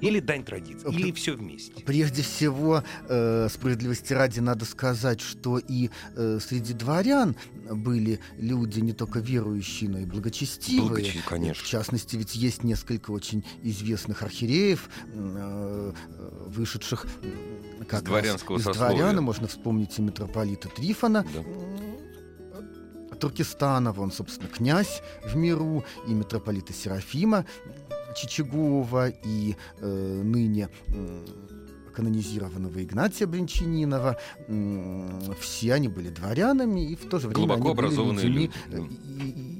Или 0.00 0.20
дань 0.20 0.44
традиции, 0.44 0.92
или 0.92 1.12
все 1.12 1.34
вместе? 1.34 1.82
Прежде 1.84 2.22
всего, 2.22 2.82
э, 3.08 3.48
справедливости 3.50 4.12
ради 4.12 4.40
надо 4.40 4.64
сказать, 4.64 5.20
что 5.20 5.58
и 5.58 5.90
э, 6.16 6.38
среди 6.40 6.72
дворян 6.72 7.36
были 7.70 8.20
люди 8.38 8.80
не 8.80 8.92
только 8.92 9.20
верующие, 9.20 9.90
но 9.90 9.98
и 9.98 10.04
благочестивые. 10.04 10.88
Благочестивые, 10.88 11.28
конечно. 11.28 11.64
В 11.64 11.66
частности, 11.66 12.16
ведь 12.16 12.34
есть 12.34 12.64
несколько 12.64 13.10
очень 13.12 13.44
известных 13.62 14.22
архиереев, 14.22 14.88
э, 15.14 15.92
вышедших 16.46 17.06
как 17.88 18.00
из 18.00 18.06
дворянского 18.06 18.58
из 18.58 18.64
сословия. 18.64 18.96
дворяна. 18.96 19.20
Можно 19.20 19.46
вспомнить 19.46 19.98
и 19.98 20.02
митрополита 20.02 20.68
Трифона. 20.68 21.24
Да. 21.34 21.42
Туркестанова, 23.22 24.00
он, 24.00 24.10
собственно, 24.10 24.48
князь 24.48 25.00
в 25.24 25.36
миру, 25.36 25.84
и 26.08 26.12
митрополита 26.12 26.72
Серафима, 26.72 27.46
Чичагова 28.14 29.08
и 29.08 29.56
э, 29.80 30.22
ныне 30.22 30.68
канонизированного 31.92 32.82
Игнатия 32.82 33.26
Бринчанинова. 33.26 34.16
Все 35.40 35.74
они 35.74 35.88
были 35.88 36.08
дворянами 36.08 36.90
и 36.90 36.96
в 36.96 37.08
то 37.08 37.18
же 37.18 37.28
время 37.28 37.46
глубоко 37.46 37.62
они 37.62 37.70
образованные 37.70 38.26
были 38.26 38.32
людьми, 38.32 38.50
люди. 38.70 38.98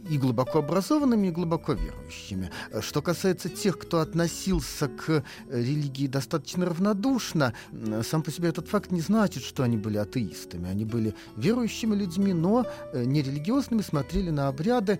И, 0.08 0.14
и 0.14 0.18
глубоко 0.18 0.58
образованными, 0.58 1.28
и 1.28 1.30
глубоко 1.30 1.72
верующими. 1.72 2.50
Что 2.80 3.02
касается 3.02 3.48
тех, 3.48 3.78
кто 3.78 4.00
относился 4.00 4.88
к 4.88 5.24
религии 5.50 6.06
достаточно 6.06 6.66
равнодушно, 6.66 7.54
сам 8.02 8.22
по 8.22 8.30
себе 8.30 8.48
этот 8.48 8.68
факт 8.68 8.90
не 8.90 9.00
значит, 9.00 9.42
что 9.42 9.62
они 9.62 9.76
были 9.76 9.98
атеистами. 9.98 10.68
Они 10.68 10.84
были 10.84 11.14
верующими 11.36 11.94
людьми, 11.94 12.32
но 12.32 12.66
э, 12.92 13.04
не 13.04 13.22
религиозными, 13.22 13.82
смотрели 13.82 14.30
на 14.30 14.48
обряды 14.48 14.98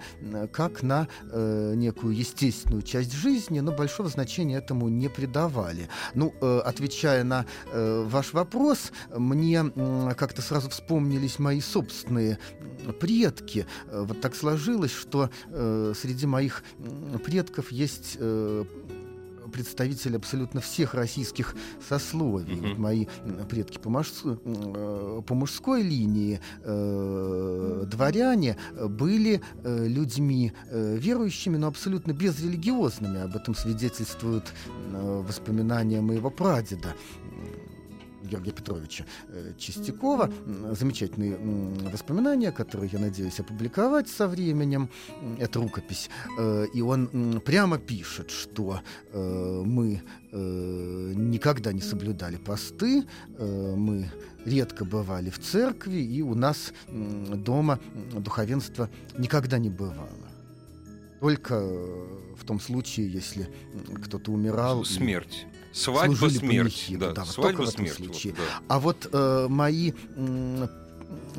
как 0.52 0.82
на 0.82 1.08
э, 1.30 1.74
некую 1.76 2.14
естественную 2.16 2.82
часть 2.82 3.12
жизни, 3.12 3.60
но 3.60 3.72
большого 3.72 4.08
значения 4.08 4.56
этому 4.56 4.88
не 4.88 5.08
придавали. 5.08 5.88
Ну, 6.14 6.34
э, 6.40 6.58
отвечая 6.64 7.21
отвечая 7.22 7.24
на 7.24 7.46
э, 7.72 8.04
ваш 8.06 8.32
вопрос, 8.32 8.92
мне 9.16 9.64
э, 9.74 10.10
как-то 10.16 10.42
сразу 10.42 10.68
вспомнились 10.70 11.38
мои 11.38 11.60
собственные 11.60 12.38
предки. 13.00 13.66
Э, 13.86 14.04
вот 14.06 14.20
так 14.20 14.34
сложилось, 14.34 14.92
что 14.92 15.30
э, 15.46 15.94
среди 16.00 16.26
моих 16.26 16.62
предков 17.24 17.72
есть 17.72 18.16
э, 18.18 18.64
представители 19.52 20.16
абсолютно 20.16 20.60
всех 20.60 20.94
российских 20.94 21.54
сословий. 21.88 22.54
Mm-hmm. 22.54 22.78
Мои 22.78 23.06
предки 23.48 23.78
по, 23.78 23.90
мужской, 23.90 24.38
э, 24.44 25.22
по 25.26 25.34
мужской 25.34 25.82
линии 25.82 26.40
э, 26.64 27.84
дворяне 27.86 28.56
были 28.74 29.40
э, 29.62 29.86
людьми 29.86 30.52
э, 30.70 30.96
верующими, 30.96 31.56
но 31.56 31.68
абсолютно 31.68 32.12
безрелигиозными. 32.12 33.20
Об 33.20 33.36
этом 33.36 33.54
свидетельствуют 33.54 34.52
э, 34.92 35.22
воспоминания 35.26 36.00
моего 36.00 36.30
прадеда. 36.30 36.94
Георгия 38.32 38.52
Петровича 38.52 39.04
э, 39.28 39.52
Чистякова. 39.58 40.30
Замечательные 40.72 41.36
воспоминания, 41.92 42.50
которые, 42.50 42.90
я 42.92 42.98
надеюсь, 42.98 43.40
опубликовать 43.40 44.08
со 44.08 44.26
временем. 44.26 44.88
Это 45.38 45.60
рукопись. 45.60 46.08
Э, 46.38 46.66
и 46.72 46.80
он 46.80 47.40
прямо 47.44 47.78
пишет, 47.78 48.30
что 48.30 48.80
э, 49.12 49.62
мы 49.64 50.02
никогда 50.32 51.74
не 51.74 51.82
соблюдали 51.82 52.36
посты, 52.36 53.04
мы 53.38 54.10
редко 54.46 54.86
бывали 54.86 55.28
в 55.28 55.38
церкви, 55.38 55.98
и 55.98 56.22
у 56.22 56.34
нас 56.34 56.72
дома 56.88 57.78
духовенства 58.14 58.88
никогда 59.18 59.58
не 59.58 59.68
бывало. 59.68 60.08
Только 61.20 61.60
в 61.60 62.44
том 62.46 62.60
случае, 62.60 63.12
если 63.12 63.46
кто-то 64.02 64.32
умирал. 64.32 64.86
Смерть. 64.86 65.46
Свадьба, 65.72 66.28
смерть. 66.28 66.86
Да, 66.98 67.12
да, 67.12 67.24
свадьба, 67.24 67.66
смерть. 67.66 67.98
Вот, 68.00 68.34
да. 68.34 68.42
А 68.68 68.78
вот 68.78 69.08
э, 69.12 69.46
мои 69.48 69.92
э, 70.16 70.66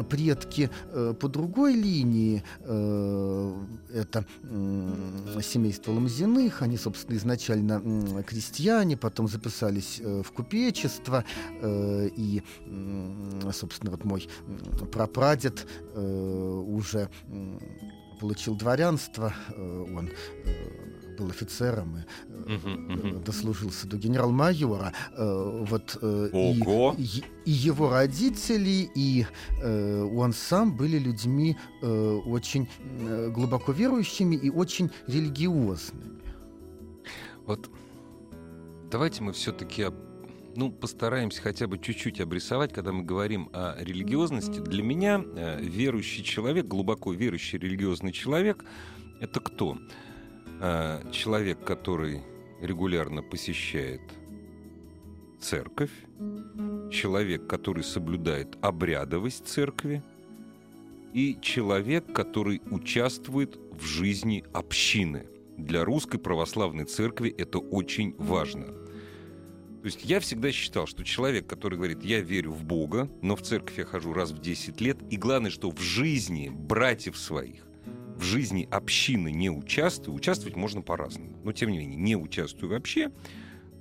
предки 0.09 0.69
э, 0.91 1.13
по 1.19 1.27
другой 1.27 1.73
линии, 1.73 2.43
э, 2.61 3.53
это 3.93 4.25
э, 4.43 5.41
семейство 5.43 5.91
Ламзиных, 5.91 6.61
они, 6.61 6.77
собственно, 6.77 7.15
изначально 7.17 7.81
э, 7.83 8.23
крестьяне, 8.23 8.97
потом 8.97 9.27
записались 9.27 9.99
э, 9.99 10.23
в 10.23 10.31
купечество, 10.31 11.23
э, 11.61 12.09
и, 12.15 12.43
э, 12.65 13.51
собственно, 13.53 13.91
вот 13.91 14.03
мой 14.03 14.27
прапрадед 14.91 15.67
э, 15.93 16.63
уже 16.67 17.09
э, 17.27 17.59
получил 18.23 18.55
дворянство, 18.55 19.33
э, 19.49 19.85
он 19.97 20.09
э, 20.45 21.17
был 21.17 21.29
офицером 21.29 21.97
и 21.97 22.51
uh-huh, 22.53 23.21
дослужился 23.21 23.85
до 23.85 23.97
генерал-майора. 23.97 24.93
Э, 25.11 25.65
вот 25.69 25.97
Ого. 26.01 26.95
И, 26.97 27.21
и 27.43 27.51
его 27.51 27.89
родители, 27.89 28.89
и 28.95 29.25
он 29.61 30.31
сам 30.31 30.77
были 30.77 30.97
людьми 30.97 31.57
очень 31.81 32.69
глубоко 33.33 33.73
верующими 33.73 34.37
и 34.37 34.49
очень 34.49 34.89
религиозными. 35.07 36.21
Вот 37.45 37.69
давайте 38.89 39.21
мы 39.21 39.33
все-таки 39.33 39.87
ну, 40.55 40.71
постараемся 40.71 41.41
хотя 41.41 41.67
бы 41.67 41.77
чуть-чуть 41.79 42.21
обрисовать, 42.21 42.73
когда 42.73 42.91
мы 42.91 43.03
говорим 43.03 43.49
о 43.53 43.75
религиозности. 43.79 44.59
Для 44.59 44.83
меня 44.83 45.23
э, 45.23 45.59
верующий 45.61 46.23
человек, 46.23 46.65
глубоко 46.65 47.13
верующий 47.13 47.59
религиозный 47.59 48.11
человек, 48.11 48.63
это 49.19 49.39
кто? 49.39 49.77
Э, 50.59 51.01
человек, 51.11 51.63
который 51.63 52.21
регулярно 52.61 53.21
посещает 53.21 54.01
церковь, 55.39 55.91
человек, 56.91 57.47
который 57.47 57.83
соблюдает 57.83 58.57
обрядовость 58.61 59.47
церкви, 59.47 60.01
и 61.13 61.37
человек, 61.41 62.11
который 62.13 62.61
участвует 62.71 63.59
в 63.71 63.83
жизни 63.83 64.43
общины. 64.53 65.27
Для 65.57 65.85
русской 65.85 66.17
православной 66.17 66.85
церкви 66.85 67.29
это 67.37 67.59
очень 67.59 68.15
важно. 68.17 68.82
То 69.83 69.87
есть 69.87 70.05
я 70.05 70.21
всегда 70.21 70.49
считал, 70.53 70.87
что 70.87 71.03
человек, 71.03 71.45
который 71.45 71.75
говорит, 71.75 72.05
я 72.05 72.21
верю 72.21 72.53
в 72.53 72.63
Бога, 72.63 73.09
но 73.21 73.35
в 73.35 73.41
церковь 73.41 73.77
я 73.77 73.83
хожу 73.83 74.13
раз 74.13 74.31
в 74.31 74.39
10 74.39 74.79
лет, 74.79 74.97
и 75.09 75.17
главное, 75.17 75.51
что 75.51 75.71
в 75.71 75.81
жизни 75.81 76.49
братьев 76.49 77.17
своих, 77.17 77.67
в 78.15 78.23
жизни 78.23 78.65
общины 78.71 79.33
не 79.33 79.49
участвую, 79.49 80.15
участвовать 80.15 80.55
можно 80.55 80.81
по-разному, 80.81 81.37
но 81.43 81.51
тем 81.51 81.69
не 81.69 81.79
менее 81.79 81.97
не 81.97 82.15
участвую 82.15 82.71
вообще, 82.71 83.11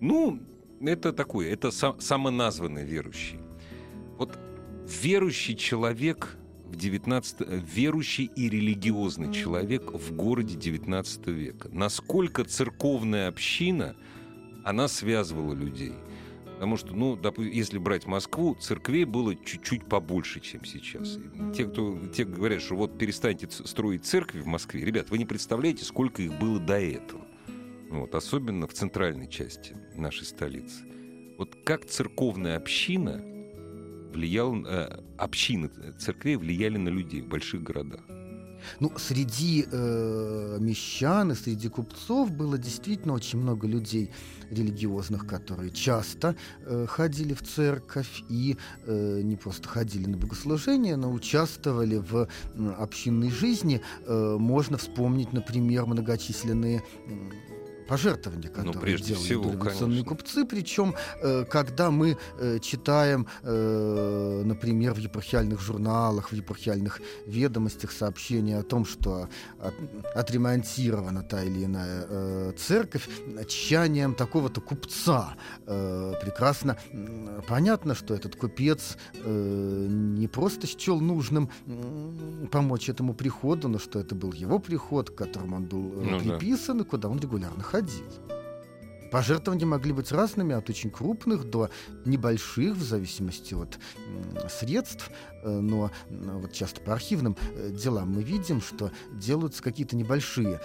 ну, 0.01 0.41
это 0.81 1.13
такое, 1.13 1.53
это 1.53 1.71
сам, 1.71 2.01
самоназванный 2.01 2.85
верующий. 2.85 3.39
Вот 4.19 4.37
верующий 5.05 5.55
человек 5.55 6.37
в 6.65 6.75
19 6.75 7.43
верующий 7.73 8.25
и 8.25 8.49
религиозный 8.49 9.33
человек 9.33 9.93
в 9.93 10.17
городе 10.17 10.57
19 10.57 11.29
века. 11.29 11.69
Насколько 11.71 12.43
церковная 12.43 13.29
община, 13.29 13.95
она 14.65 14.89
связывала 14.89 15.55
людей– 15.55 15.95
Потому 16.63 16.77
что, 16.77 16.95
ну, 16.95 17.19
если 17.39 17.79
брать 17.79 18.07
Москву, 18.07 18.55
церквей 18.55 19.03
было 19.03 19.35
чуть-чуть 19.35 19.85
побольше, 19.85 20.39
чем 20.39 20.65
сейчас. 20.65 21.19
Те, 21.57 21.65
кто 21.65 21.99
те 22.15 22.25
говорят, 22.25 22.63
что 22.63 22.77
вот 22.77 22.97
перестаньте 22.99 23.49
строить 23.51 24.05
церкви 24.05 24.43
в 24.43 24.47
Москве, 24.47 24.85
ребят, 24.85 25.11
вы 25.11 25.19
не 25.19 25.25
представляете, 25.25 25.85
сколько 25.85 26.23
их 26.23 26.39
было 26.39 26.61
до 26.61 26.79
этого. 26.79 27.27
Вот, 27.91 28.15
особенно 28.15 28.69
в 28.69 28.75
центральной 28.75 29.29
части 29.29 29.75
нашей 29.97 30.25
столицы. 30.25 30.85
Вот 31.37 31.57
как 31.65 31.85
церковная 31.87 32.57
община 32.59 33.21
влияла, 34.15 34.65
э, 34.65 35.01
общины 35.19 35.69
церквей 35.99 36.37
влияли 36.37 36.77
на 36.77 36.91
людей 36.91 37.23
в 37.23 37.27
больших 37.27 37.65
городах. 37.65 38.03
Ну, 38.81 38.93
среди 38.97 39.67
э, 39.71 40.57
мещан 40.61 41.33
и 41.33 41.35
среди 41.35 41.69
купцов 41.69 42.31
было 42.31 42.59
действительно 42.59 43.15
очень 43.15 43.39
много 43.39 43.67
людей 43.67 44.11
религиозных, 44.51 45.27
которые 45.27 45.71
часто 45.71 46.37
э, 46.65 46.87
ходили 46.89 47.35
в 47.35 47.43
церковь 47.43 48.23
и 48.29 48.57
э, 48.87 49.21
не 49.23 49.37
просто 49.37 49.69
ходили 49.69 50.07
на 50.07 50.17
богослужение, 50.17 50.97
но 50.97 51.11
участвовали 51.11 51.97
в 51.97 52.29
общинной 52.79 53.31
жизни. 53.31 53.81
Э, 54.07 54.37
можно 54.39 54.77
вспомнить, 54.79 55.33
например, 55.33 55.87
многочисленные 55.87 56.83
пожертвования, 57.89 58.49
ну, 58.49 58.55
которые 58.55 58.75
ну, 58.75 58.81
прежде 58.81 59.07
делали 59.09 59.25
всего, 59.25 59.53
революционные 59.53 60.05
купцы. 60.05 60.45
Причем, 60.45 60.95
э, 61.21 61.45
когда 61.45 61.91
мы 61.91 62.17
э, 62.39 62.59
читаем, 62.61 63.27
э, 63.43 64.43
например, 64.45 64.95
в 64.95 64.99
епархиальных 64.99 65.61
журналах, 65.61 66.33
в 66.33 66.35
епархиальных 66.35 67.01
ведомостях 67.27 67.93
сообщения 67.93 68.59
о 68.59 68.63
том, 68.63 68.85
что 68.85 69.29
от, 69.61 69.75
отремонтирована 70.15 71.23
та 71.23 71.43
или 71.43 71.65
иная 71.65 72.07
э, 72.09 72.53
церковь 72.57 73.09
тщанием 73.49 74.15
такого-то 74.15 74.61
купца, 74.61 75.35
э, 75.67 76.15
прекрасно 76.23 76.77
понятно, 77.49 77.95
что 77.95 78.15
этот 78.15 78.37
купец 78.37 78.97
э, 79.15 79.87
не 79.91 80.29
просто 80.29 80.67
счел 80.67 81.01
нужным 81.01 81.51
э, 81.67 82.47
помочь 82.51 82.89
этому 82.89 83.15
приходу, 83.15 83.69
но 83.69 83.79
что 83.79 83.99
это 83.99 84.15
был 84.15 84.33
его 84.33 84.59
приход, 84.59 85.11
к 85.11 85.15
которому 85.15 85.57
он 85.57 85.65
был 85.65 85.93
э, 85.97 86.05
ну, 86.11 86.19
приписан, 86.19 86.79
да. 86.79 86.85
и 86.85 86.87
куда 86.87 87.09
он 87.09 87.19
регулярно 87.19 87.63
ходил. 87.63 87.82
Пожертвования 89.13 89.67
могли 89.67 89.93
быть 89.93 90.11
разными, 90.11 90.55
от 90.55 90.71
очень 90.71 90.91
крупных 90.91 91.45
до 91.45 91.69
небольших, 92.07 92.75
в 92.75 92.83
зависимости 92.83 93.53
от 93.53 93.79
средств. 94.51 95.11
Э, 95.43 95.61
но 95.61 95.91
вот 96.09 96.53
часто 96.53 96.81
по 96.81 96.95
архивным 96.95 97.37
э, 97.55 97.71
делам 97.73 98.11
мы 98.11 98.23
видим, 98.23 98.63
что 98.63 98.91
делаются 99.13 99.63
какие-то 99.63 99.97
небольшие 99.97 100.61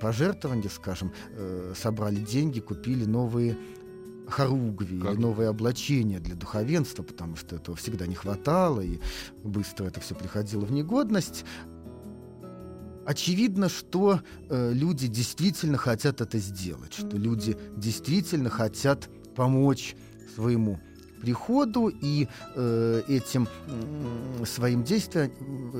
пожертвования, 0.00 0.68
скажем, 0.68 1.12
э, 1.30 1.74
собрали 1.76 2.20
деньги, 2.20 2.60
купили 2.60 3.04
новые 3.04 3.58
хоругви 4.28 5.00
как? 5.00 5.14
или 5.14 5.20
новые 5.20 5.48
облачения 5.48 6.20
для 6.20 6.34
духовенства, 6.34 7.02
потому 7.02 7.36
что 7.36 7.56
этого 7.56 7.76
всегда 7.76 8.06
не 8.06 8.14
хватало, 8.14 8.80
и 8.80 9.00
быстро 9.42 9.86
это 9.86 10.00
все 10.00 10.14
приходило 10.14 10.64
в 10.64 10.72
негодность. 10.72 11.44
Очевидно, 13.04 13.68
что 13.68 14.20
э, 14.48 14.72
люди 14.72 15.08
действительно 15.08 15.76
хотят 15.76 16.20
это 16.20 16.38
сделать, 16.38 16.94
что 16.94 17.16
люди 17.16 17.56
действительно 17.76 18.48
хотят 18.48 19.08
помочь 19.34 19.96
своему 20.34 20.78
приходу 21.20 21.88
и 21.88 22.28
э, 22.54 23.02
этим 23.08 23.48
э, 23.66 24.44
своим 24.44 24.84
действиям, 24.84 25.30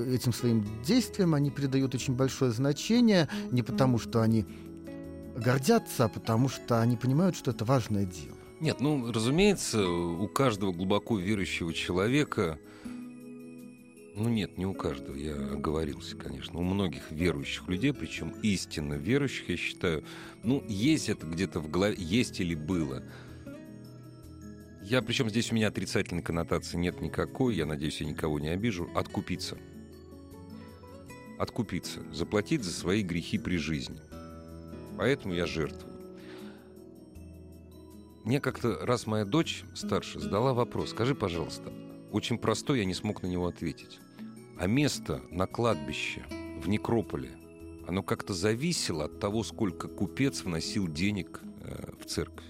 этим 0.09 0.33
своим 0.33 0.65
действиям 0.85 1.35
они 1.35 1.51
придают 1.51 1.95
очень 1.95 2.15
большое 2.15 2.53
значение. 2.53 3.29
Не 3.51 3.63
потому, 3.63 3.99
что 3.99 4.21
они 4.21 4.47
гордятся, 5.37 6.05
а 6.05 6.09
потому 6.09 6.49
что 6.49 6.81
они 6.81 6.97
понимают, 6.97 7.37
что 7.37 7.51
это 7.51 7.65
важное 7.65 8.05
дело. 8.05 8.37
Нет, 8.61 8.81
ну, 8.81 9.11
разумеется, 9.11 9.85
у 9.85 10.29
каждого 10.29 10.73
глубоко 10.73 11.19
верующего 11.19 11.73
человека 11.73 12.59
ну 14.15 14.29
нет, 14.29 14.59
не 14.59 14.67
у 14.67 14.75
каждого, 14.75 15.17
я 15.17 15.35
оговорился, 15.35 16.17
конечно. 16.17 16.59
У 16.59 16.63
многих 16.63 17.11
верующих 17.11 17.67
людей, 17.69 17.95
причем 17.95 18.35
истинно 18.43 18.95
верующих, 18.95 19.49
я 19.49 19.57
считаю, 19.57 20.05
ну, 20.43 20.63
есть 20.69 21.09
это 21.09 21.27
где-то 21.27 21.61
в 21.61 21.71
голове, 21.71 21.97
есть 21.99 22.41
или 22.41 22.55
было. 22.55 23.03
я, 24.83 25.01
причем 25.01 25.31
здесь 25.31 25.51
у 25.51 25.55
меня 25.55 25.69
отрицательной 25.69 26.23
коннотации 26.23 26.77
нет 26.77 27.01
никакой, 27.01 27.57
я 27.57 27.65
надеюсь, 27.65 28.01
я 28.01 28.07
никого 28.07 28.39
не 28.39 28.49
обижу, 28.49 28.91
откупиться. 28.95 29.57
Откупиться, 31.39 32.01
заплатить 32.13 32.65
за 32.65 32.71
свои 32.71 33.03
грехи 33.03 33.39
при 33.39 33.57
жизни. 33.57 34.01
Поэтому 34.99 35.33
я 35.35 35.47
жертвую. 35.47 35.93
Мне 38.25 38.41
как-то 38.41 38.79
раз 38.83 39.07
моя 39.07 39.25
дочь 39.25 39.65
старшая 39.75 40.23
задала 40.23 40.53
вопрос, 40.53 40.91
скажи, 40.91 41.15
пожалуйста, 41.15 41.73
очень 42.13 42.39
простой, 42.39 42.79
я 42.79 42.85
не 42.85 42.95
смог 42.95 43.23
на 43.23 43.27
него 43.27 43.47
ответить. 43.47 44.01
А 44.59 44.67
место 44.67 45.23
на 45.31 45.47
кладбище 45.47 46.23
в 46.63 46.69
некрополе, 46.69 47.31
оно 47.89 48.03
как-то 48.03 48.35
зависело 48.35 49.05
от 49.05 49.19
того, 49.19 49.43
сколько 49.43 49.89
купец 49.89 50.45
вносил 50.45 50.87
денег 50.87 51.41
э, 51.63 51.93
в 52.01 52.07
церковь. 52.07 52.45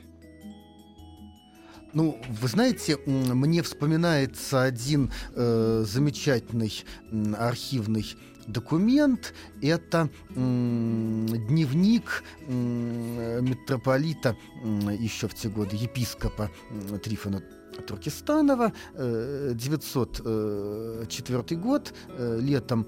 Ну, 1.94 2.18
вы 2.40 2.48
знаете, 2.48 2.98
мне 3.06 3.62
вспоминается 3.62 4.62
один 4.62 5.10
э, 5.34 5.84
замечательный 5.86 6.72
э, 7.10 7.34
архивный 7.38 8.06
документ. 8.46 9.34
Это 9.60 10.08
э, 10.30 10.34
дневник 10.34 12.24
э, 12.46 13.40
митрополита 13.42 14.36
э, 14.64 14.96
еще 14.98 15.28
в 15.28 15.34
те 15.34 15.48
годы, 15.48 15.76
епископа 15.76 16.50
э, 16.70 16.98
Трифона 16.98 17.42
Туркестанова, 17.86 18.72
904 18.94 21.44
э, 21.48 21.54
год, 21.56 21.92
э, 22.08 22.38
летом 22.40 22.86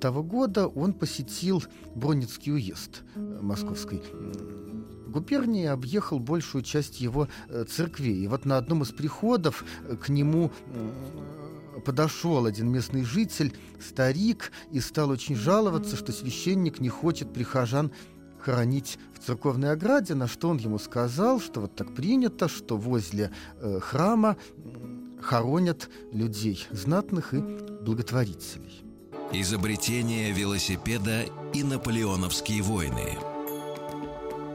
того 0.00 0.22
года 0.22 0.66
он 0.66 0.92
посетил 0.92 1.62
Бронницкий 1.94 2.52
уезд 2.52 3.02
э, 3.14 3.38
Московской 3.40 4.02
губернии, 5.06 5.66
объехал 5.66 6.18
большую 6.18 6.62
часть 6.62 7.00
его 7.00 7.28
церквей. 7.68 8.24
И 8.24 8.26
вот 8.26 8.44
на 8.44 8.56
одном 8.56 8.82
из 8.82 8.90
приходов 8.90 9.64
к 10.02 10.08
нему 10.08 10.50
подошел 11.84 12.46
один 12.46 12.68
местный 12.68 13.04
житель, 13.04 13.52
старик, 13.80 14.50
и 14.72 14.80
стал 14.80 15.10
очень 15.10 15.36
жаловаться, 15.36 15.96
что 15.96 16.12
священник 16.12 16.80
не 16.80 16.88
хочет 16.88 17.32
прихожан 17.32 17.92
хоронить 18.44 18.98
в 19.14 19.24
церковной 19.24 19.72
ограде, 19.72 20.14
на 20.14 20.28
что 20.28 20.50
он 20.50 20.58
ему 20.58 20.78
сказал, 20.78 21.40
что 21.40 21.62
вот 21.62 21.74
так 21.74 21.94
принято, 21.94 22.48
что 22.48 22.76
возле 22.76 23.30
э, 23.60 23.78
храма 23.80 24.36
хоронят 25.20 25.88
людей, 26.12 26.66
знатных 26.70 27.32
и 27.32 27.38
благотворителей. 27.38 28.84
Изобретение 29.32 30.30
велосипеда 30.32 31.24
и 31.54 31.62
наполеоновские 31.62 32.62
войны. 32.62 33.18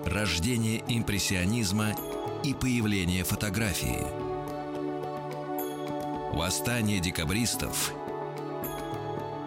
Рождение 0.05 0.83
импрессионизма 0.87 1.93
и 2.43 2.53
появление 2.53 3.23
фотографии. 3.23 4.05
Восстание 6.35 6.99
декабристов 6.99 7.91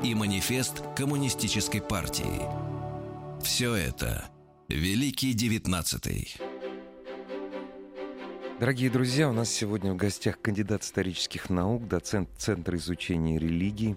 и 0.02 0.14
манифест 0.14 0.83
коммунистической 0.96 1.81
партии. 1.81 2.42
Все 3.42 3.74
это 3.74 4.31
Великий 4.72 5.35
девятнадцатый. 5.35 6.35
Дорогие 8.58 8.88
друзья, 8.88 9.28
у 9.28 9.32
нас 9.35 9.50
сегодня 9.50 9.92
в 9.92 9.96
гостях 9.96 10.40
кандидат 10.40 10.82
исторических 10.82 11.50
наук, 11.50 11.87
доцент 11.87 12.30
Центра 12.38 12.78
изучения 12.78 13.38
религии 13.38 13.96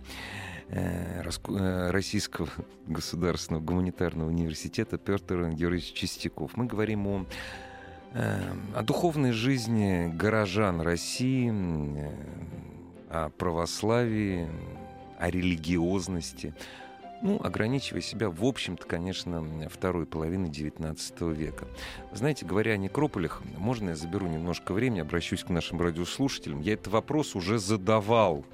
э, 0.67 1.21
э, 1.23 1.91
Российского 1.91 2.49
государственного 2.87 3.63
гуманитарного 3.63 4.27
университета 4.27 4.97
Петр 4.97 5.47
Георгиевич 5.51 5.93
Чистяков. 5.93 6.57
Мы 6.57 6.65
говорим 6.65 7.07
о, 7.07 7.25
э, 8.13 8.41
о 8.75 8.83
духовной 8.83 9.31
жизни 9.31 10.11
горожан 10.13 10.81
России, 10.81 11.53
о 13.09 13.29
православии, 13.29 14.49
о 15.19 15.29
религиозности– 15.29 16.53
ну, 17.21 17.39
ограничивая 17.43 18.01
себя, 18.01 18.29
в 18.29 18.43
общем-то, 18.43 18.85
конечно, 18.85 19.69
второй 19.69 20.05
половины 20.05 20.47
XIX 20.47 21.33
века. 21.33 21.67
Знаете, 22.13 22.45
говоря 22.45 22.73
о 22.73 22.77
некрополях, 22.77 23.41
можно 23.57 23.89
я 23.89 23.95
заберу 23.95 24.27
немножко 24.27 24.73
времени, 24.73 24.99
обращусь 24.99 25.43
к 25.43 25.49
нашим 25.49 25.81
радиослушателям. 25.81 26.61
Я 26.61 26.73
этот 26.73 26.87
вопрос 26.87 27.35
уже 27.35 27.57
задавал 27.57 28.45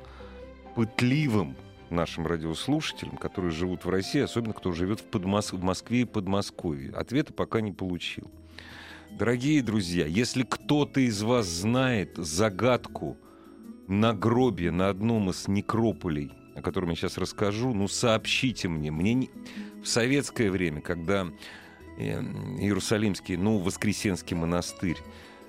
пытливым 0.76 1.56
нашим 1.90 2.26
радиослушателям, 2.26 3.18
которые 3.18 3.52
живут 3.52 3.84
в 3.84 3.90
России, 3.90 4.22
особенно 4.22 4.54
кто 4.54 4.72
живет 4.72 5.02
в, 5.02 5.04
Подмос... 5.04 5.52
в 5.52 5.62
Москве 5.62 6.02
и 6.02 6.06
Подмосковье. 6.06 6.92
Ответа 6.92 7.34
пока 7.34 7.62
не 7.62 7.72
получил. 7.72 8.32
Дорогие 9.12 9.62
друзья, 9.62 10.06
если 10.06 10.44
кто-то 10.44 11.02
из 11.02 11.22
вас 11.22 11.46
знает 11.46 12.16
загадку 12.16 13.18
нагробия 13.88 14.72
на 14.72 14.88
одном 14.88 15.30
из 15.32 15.50
некрополей 15.50 16.32
о 16.56 16.62
котором 16.62 16.90
я 16.90 16.96
сейчас 16.96 17.18
расскажу, 17.18 17.74
ну, 17.74 17.88
сообщите 17.88 18.68
мне. 18.68 18.92
Мне 18.92 19.14
не... 19.14 19.30
в 19.82 19.88
советское 19.88 20.52
время, 20.52 20.82
когда 20.82 21.28
э, 21.98 22.22
Иерусалимский, 22.60 23.38
ну, 23.38 23.58
Воскресенский 23.60 24.36
монастырь 24.36 24.98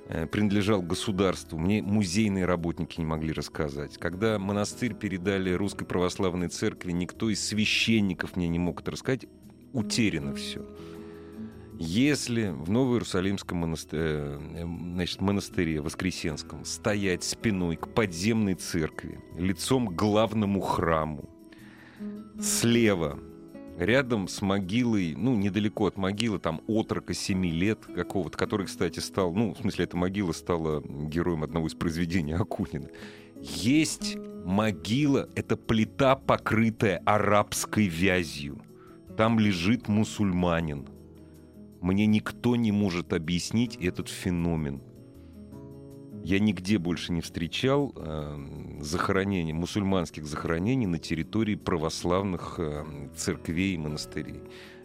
э, 0.09 0.27
принадлежал 0.27 0.83
государству, 0.83 1.59
мне 1.59 1.83
музейные 1.83 2.45
работники 2.45 3.01
не 3.01 3.07
могли 3.07 3.33
рассказать. 3.33 3.99
Когда 3.99 4.39
монастырь 4.39 4.95
передали 4.95 5.53
Русской 5.53 5.85
Православной 5.85 6.49
Церкви, 6.49 6.93
никто 6.93 7.31
из 7.31 7.45
священников 7.45 8.37
мне 8.37 8.49
не 8.49 8.59
мог 8.59 8.81
это 8.81 8.93
рассказать. 8.93 9.27
Утеряно 9.73 10.35
все. 10.35 10.67
Если 11.79 12.49
в 12.49 12.71
Новоиерусалимском 12.71 13.59
монастыре, 13.59 14.03
э, 14.03 14.65
значит, 14.65 15.21
монастыре 15.21 15.81
Воскресенском 15.81 16.65
стоять 16.65 17.25
спиной 17.25 17.77
к 17.77 17.89
подземной 17.89 18.55
церкви, 18.55 19.21
лицом 19.37 19.89
к 19.89 19.95
главному 19.95 20.61
храму, 20.61 21.29
слева, 22.41 23.19
рядом 23.79 24.29
с 24.29 24.43
могилой, 24.43 25.15
ну, 25.17 25.35
недалеко 25.35 25.87
от 25.87 25.97
могилы, 25.97 26.39
там, 26.39 26.61
отрока 26.67 27.15
7 27.15 27.45
лет 27.47 27.87
какого-то, 27.87 28.37
который, 28.37 28.67
кстати, 28.67 29.01
стал, 29.01 29.33
ну, 29.33 29.55
в 29.55 29.59
смысле, 29.59 29.85
эта 29.85 29.97
могила 29.97 30.33
стала 30.33 30.83
героем 30.83 31.43
одного 31.43 31.67
из 31.69 31.75
произведений 31.75 32.33
Акунина. 32.33 32.89
Есть 33.41 34.17
могила, 34.45 35.29
это 35.35 35.57
плита, 35.57 36.17
покрытая 36.17 37.03
арабской 37.05 37.87
вязью. 37.87 38.61
Там 39.17 39.39
лежит 39.39 39.89
мусульманин. 39.89 40.87
Мне 41.83 42.07
никто 42.07 42.55
не 42.55 42.71
может 42.71 43.13
объяснить 43.13 43.77
этот 43.77 44.09
феномен. 44.09 44.81
Я 46.23 46.39
нигде 46.39 46.79
больше 46.79 47.13
не 47.13 47.21
встречал 47.21 47.93
э, 47.97 48.79
захоронений, 48.81 49.53
мусульманских 49.53 50.25
захоронений 50.25 50.87
на 50.87 51.01
территории 51.01 51.57
православных 51.57 52.55
э, 52.59 52.85
церквей 53.17 53.75
и 53.75 53.79
монастырей. 53.79 54.43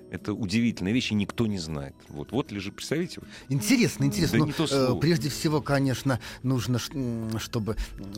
Это 0.10 0.34
удивительная 0.34 0.93
вещь, 0.93 1.12
и 1.12 1.15
никто 1.15 1.48
не 1.48 1.58
знает. 1.58 1.96
Вот, 2.08 2.32
вот 2.32 2.52
лежит, 2.52 2.76
представляете? 2.76 3.22
Интересно, 3.50 4.06
интересно. 4.06 4.46
Да 4.46 4.54
ну, 4.58 4.65
э, 4.70 5.00
прежде 5.00 5.30
всего, 5.30 5.62
конечно, 5.62 6.20
нужно, 6.43 6.80
чтобы 7.39 7.76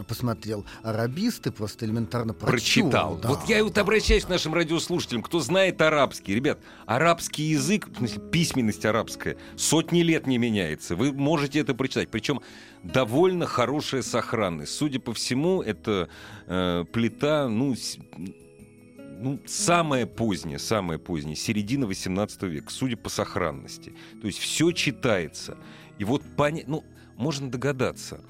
посмотрел 0.07 0.65
арабисты, 0.83 1.51
просто 1.51 1.85
элементарно 1.85 2.33
прочел. 2.33 2.51
Прочитал. 2.89 3.17
Да. 3.17 3.29
Вот 3.29 3.49
я 3.49 3.63
вот 3.63 3.77
обращаюсь 3.77 4.25
к 4.25 4.29
нашим 4.29 4.53
радиослушателям, 4.53 5.23
кто 5.23 5.39
знает 5.39 5.81
арабский. 5.81 6.35
Ребят, 6.35 6.59
арабский 6.85 7.43
язык, 7.43 7.87
в 7.87 7.97
смысле, 7.97 8.21
письменность 8.31 8.85
арабская, 8.85 9.37
сотни 9.55 10.01
лет 10.01 10.27
не 10.27 10.37
меняется. 10.37 10.95
Вы 10.95 11.11
можете 11.11 11.59
это 11.59 11.73
прочитать. 11.73 12.09
Причем 12.09 12.41
довольно 12.83 13.47
хорошая 13.47 14.03
сохранность. 14.03 14.73
Судя 14.73 14.99
по 14.99 15.13
всему, 15.13 15.61
это 15.61 16.09
э, 16.47 16.85
плита, 16.91 17.47
ну, 17.49 17.75
ну, 19.19 19.39
самое 19.45 20.05
позднее, 20.05 20.59
самое 20.59 20.99
позднее, 20.99 21.35
середина 21.35 21.85
18 21.85 22.43
века, 22.43 22.71
судя 22.71 22.97
по 22.97 23.09
сохранности. 23.09 23.93
То 24.21 24.27
есть 24.27 24.39
все 24.39 24.71
читается. 24.71 25.57
И 25.97 26.03
вот 26.03 26.23
понять, 26.35 26.67
ну, 26.67 26.83
можно 27.15 27.51
догадаться. 27.51 28.21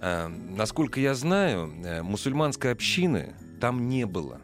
Э, 0.00 0.28
насколько 0.28 1.00
я 1.00 1.14
знаю, 1.14 1.72
э, 1.82 2.02
мусульманской 2.02 2.72
общины 2.72 3.34
там 3.60 3.88
не 3.88 4.06
было. 4.06 4.40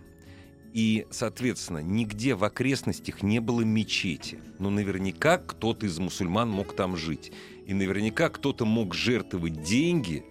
И, 0.72 1.06
соответственно, 1.10 1.78
нигде 1.78 2.34
в 2.34 2.42
окрестностях 2.42 3.22
не 3.22 3.38
было 3.40 3.60
мечети. 3.60 4.40
Но 4.58 4.70
наверняка 4.70 5.38
кто-то 5.38 5.86
из 5.86 5.98
мусульман 5.98 6.48
мог 6.50 6.74
там 6.74 6.96
жить. 6.96 7.30
И 7.66 7.74
наверняка 7.74 8.28
кто-то 8.28 8.64
мог 8.64 8.94
жертвовать 8.94 9.62
деньги 9.62 10.24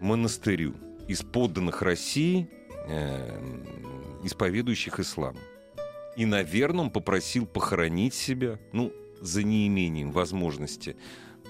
монастырю 0.00 0.74
из 1.08 1.22
подданных 1.22 1.80
России, 1.80 2.50
исповедующих 4.24 5.00
ислам. 5.00 5.36
И, 6.16 6.26
наверное, 6.26 6.84
он 6.84 6.90
попросил 6.90 7.46
похоронить 7.46 8.14
себя, 8.14 8.58
ну, 8.72 8.92
за 9.20 9.42
неимением 9.42 10.10
возможности 10.10 10.96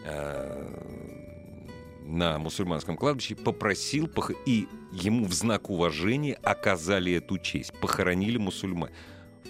э, 0.04 1.26
на 2.04 2.38
мусульманском 2.38 2.96
кладбище, 2.96 3.34
попросил, 3.34 4.06
пох... 4.06 4.30
и 4.46 4.68
ему 4.92 5.24
в 5.24 5.32
знак 5.32 5.70
уважения 5.70 6.34
оказали 6.42 7.12
эту 7.14 7.38
честь, 7.38 7.72
похоронили 7.80 8.36
мусульман. 8.36 8.90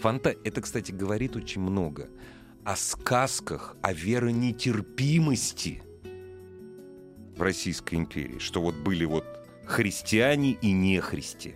Фанта... 0.01 0.35
Это, 0.45 0.63
кстати, 0.63 0.93
говорит 0.93 1.37
очень 1.37 1.61
много 1.61 2.09
о 2.65 2.77
сказках, 2.77 3.77
о 3.83 3.93
веронетерпимости– 3.93 5.83
в 7.37 7.43
Российской 7.43 7.97
империи, 7.97 8.39
что 8.39 8.63
вот 8.63 8.75
были 8.75 9.05
вот 9.05 9.25
христиане 9.65 10.53
и 10.53 10.73
нехристи. 10.73 11.55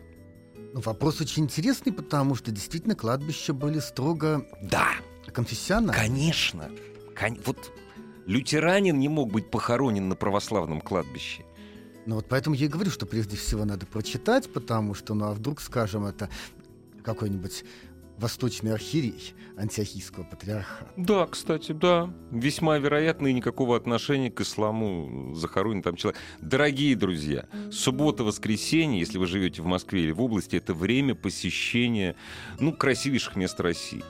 Вопрос 0.84 1.20
очень 1.22 1.44
интересный, 1.44 1.90
потому 1.92 2.34
что 2.34 2.50
действительно 2.50 2.94
кладбища 2.94 3.54
были 3.54 3.78
строго 3.78 4.46
Да, 4.62 4.88
конфессиональны. 5.32 5.94
конечно. 5.94 6.70
Кон- 7.18 7.38
Вот 7.46 7.72
лютеранин 8.26 8.98
не 8.98 9.08
мог 9.08 9.32
быть 9.32 9.50
похоронен 9.50 10.08
на 10.10 10.16
православном 10.16 10.82
кладбище. 10.82 11.44
Ну 12.04 12.16
вот 12.16 12.26
поэтому 12.28 12.54
я 12.54 12.66
и 12.66 12.68
говорю, 12.68 12.90
что 12.90 13.06
прежде 13.06 13.36
всего 13.38 13.64
надо 13.64 13.86
прочитать, 13.86 14.52
потому 14.52 14.92
что, 14.94 15.14
ну 15.14 15.24
а 15.26 15.32
вдруг, 15.32 15.62
скажем, 15.62 16.04
это 16.04 16.28
какой-нибудь 17.02 17.64
восточный 18.18 18.72
архиерей 18.72 19.34
антиохийского 19.56 20.24
патриархата. 20.24 20.90
Да, 20.96 21.26
кстати, 21.26 21.72
да. 21.72 22.10
Весьма 22.30 22.78
вероятно, 22.78 23.28
и 23.28 23.32
никакого 23.32 23.76
отношения 23.76 24.30
к 24.30 24.40
исламу 24.40 25.34
захоронен 25.34 25.82
там 25.82 25.96
человек. 25.96 26.20
Дорогие 26.40 26.96
друзья, 26.96 27.46
суббота-воскресенье, 27.70 29.00
если 29.00 29.18
вы 29.18 29.26
живете 29.26 29.62
в 29.62 29.66
Москве 29.66 30.04
или 30.04 30.12
в 30.12 30.20
области, 30.20 30.56
это 30.56 30.74
время 30.74 31.14
посещения, 31.14 32.16
ну, 32.60 32.72
красивейших 32.72 33.36
мест 33.36 33.58
России. 33.60 34.04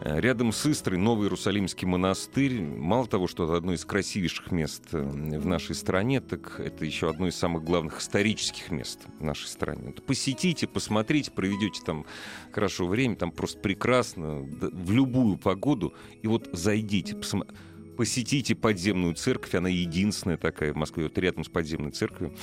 Э, 0.00 0.20
Рядом 0.20 0.52
с 0.52 0.64
Истрой 0.66 0.98
Новый 0.98 1.24
Иерусалимский 1.24 1.86
монастырь. 1.86 2.60
Мало 2.60 3.06
того, 3.06 3.26
что 3.26 3.44
это 3.44 3.56
одно 3.56 3.72
из 3.72 3.84
красивейших 3.84 4.50
мест 4.52 4.84
э, 4.92 5.00
в 5.00 5.46
нашей 5.46 5.74
стране, 5.74 6.20
так 6.20 6.60
это 6.60 6.84
еще 6.84 7.10
одно 7.10 7.26
из 7.26 7.36
самых 7.36 7.64
главных 7.64 8.00
исторических 8.00 8.70
мест 8.70 9.06
в 9.18 9.24
нашей 9.24 9.46
стране. 9.46 9.92
Посетите, 10.06 10.66
посмотрите, 10.66 11.30
проведете 11.30 11.82
там 11.84 12.06
хорошо 12.52 12.86
время, 12.86 13.16
там 13.16 13.32
просто 13.32 13.58
прекрасно, 13.60 14.40
в 14.40 14.90
любую 14.92 15.36
погоду. 15.36 15.94
И 16.22 16.28
вот 16.28 16.48
зайдите, 16.52 17.14
посма- 17.14 17.52
посетите 17.96 18.54
подземную 18.54 19.14
церковь, 19.14 19.54
она 19.54 19.68
единственная 19.68 20.36
такая 20.36 20.72
в 20.72 20.76
Москве, 20.76 21.04
вот 21.04 21.18
рядом 21.18 21.42
с 21.42 21.48
подземной 21.48 21.90
церковью 21.90 22.36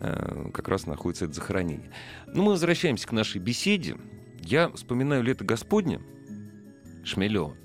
э, 0.00 0.50
как 0.54 0.68
раз 0.68 0.86
находится 0.86 1.26
это 1.26 1.34
захоронение. 1.34 1.92
Ну, 2.32 2.44
мы 2.44 2.52
возвращаемся 2.52 3.06
к 3.06 3.12
нашей 3.12 3.38
беседе. 3.38 3.96
Я 4.40 4.70
вспоминаю 4.70 5.22
«Лето 5.22 5.44
Господне», 5.44 6.00
Шмелева. 7.04 7.56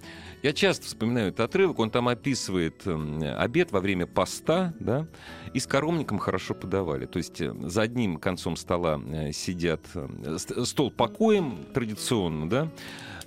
Я 0.44 0.54
часто 0.54 0.86
вспоминаю 0.86 1.30
этот 1.30 1.40
отрывок, 1.42 1.80
он 1.80 1.90
там 1.90 2.08
описывает 2.08 2.86
м, 2.86 3.22
обед 3.38 3.72
во 3.72 3.80
время 3.80 4.06
поста, 4.06 4.74
да, 4.80 5.08
и 5.54 5.60
с 5.60 5.66
коромником 5.66 6.20
хорошо 6.20 6.54
подавали. 6.54 7.08
То 7.08 7.18
есть 7.18 7.42
э, 7.42 7.54
за 7.64 7.82
одним 7.82 8.18
концом 8.18 8.56
стола 8.56 9.02
э, 9.04 9.32
сидят, 9.32 9.82
э, 9.96 10.38
ст- 10.38 10.66
стол 10.68 10.92
покоем 10.92 11.66
традиционно, 11.74 12.50
да, 12.50 12.72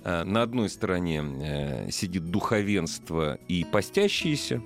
на 0.03 0.41
одной 0.41 0.67
стороне 0.69 1.87
сидит 1.91 2.31
духовенство 2.31 3.35
и 3.47 3.63
постящиеся, 3.65 4.63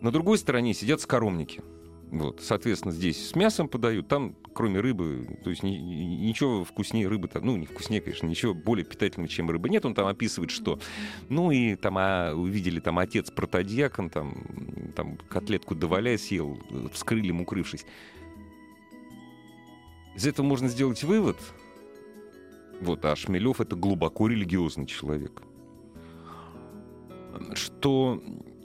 на 0.00 0.12
другой 0.12 0.38
стороне 0.38 0.72
сидят 0.72 1.00
скоромники. 1.00 1.62
Вот, 2.12 2.42
соответственно, 2.42 2.92
здесь 2.92 3.30
с 3.30 3.34
мясом 3.34 3.68
подают, 3.68 4.06
там, 4.06 4.36
кроме 4.52 4.80
рыбы, 4.80 5.26
то 5.42 5.48
есть 5.48 5.62
ни- 5.62 5.78
ни- 5.78 6.26
ничего 6.26 6.62
вкуснее 6.62 7.08
рыбы, 7.08 7.26
там, 7.26 7.46
ну, 7.46 7.56
не 7.56 7.64
вкуснее, 7.64 8.02
конечно, 8.02 8.26
ничего 8.26 8.52
более 8.52 8.84
питательного, 8.84 9.30
чем 9.30 9.48
рыба 9.48 9.70
нет. 9.70 9.86
Он 9.86 9.94
там 9.94 10.06
описывает, 10.06 10.50
что, 10.50 10.78
ну, 11.30 11.50
и 11.50 11.74
там 11.74 11.96
а, 11.96 12.34
увидели, 12.34 12.80
там, 12.80 12.98
отец 12.98 13.30
протодьякон, 13.30 14.10
там, 14.10 14.44
там, 14.94 15.16
котлетку 15.30 15.74
доваляя 15.74 16.18
съел, 16.18 16.58
вскрыли 16.92 17.32
укрывшись. 17.32 17.86
Из 20.14 20.26
этого 20.26 20.44
можно 20.44 20.68
сделать 20.68 21.02
вывод, 21.04 21.38
вот, 22.82 23.02
а 23.06 23.16
Шмелев 23.16 23.62
это 23.62 23.74
глубоко 23.74 24.28
религиозный 24.28 24.84
человек, 24.84 25.42
что 27.54 28.22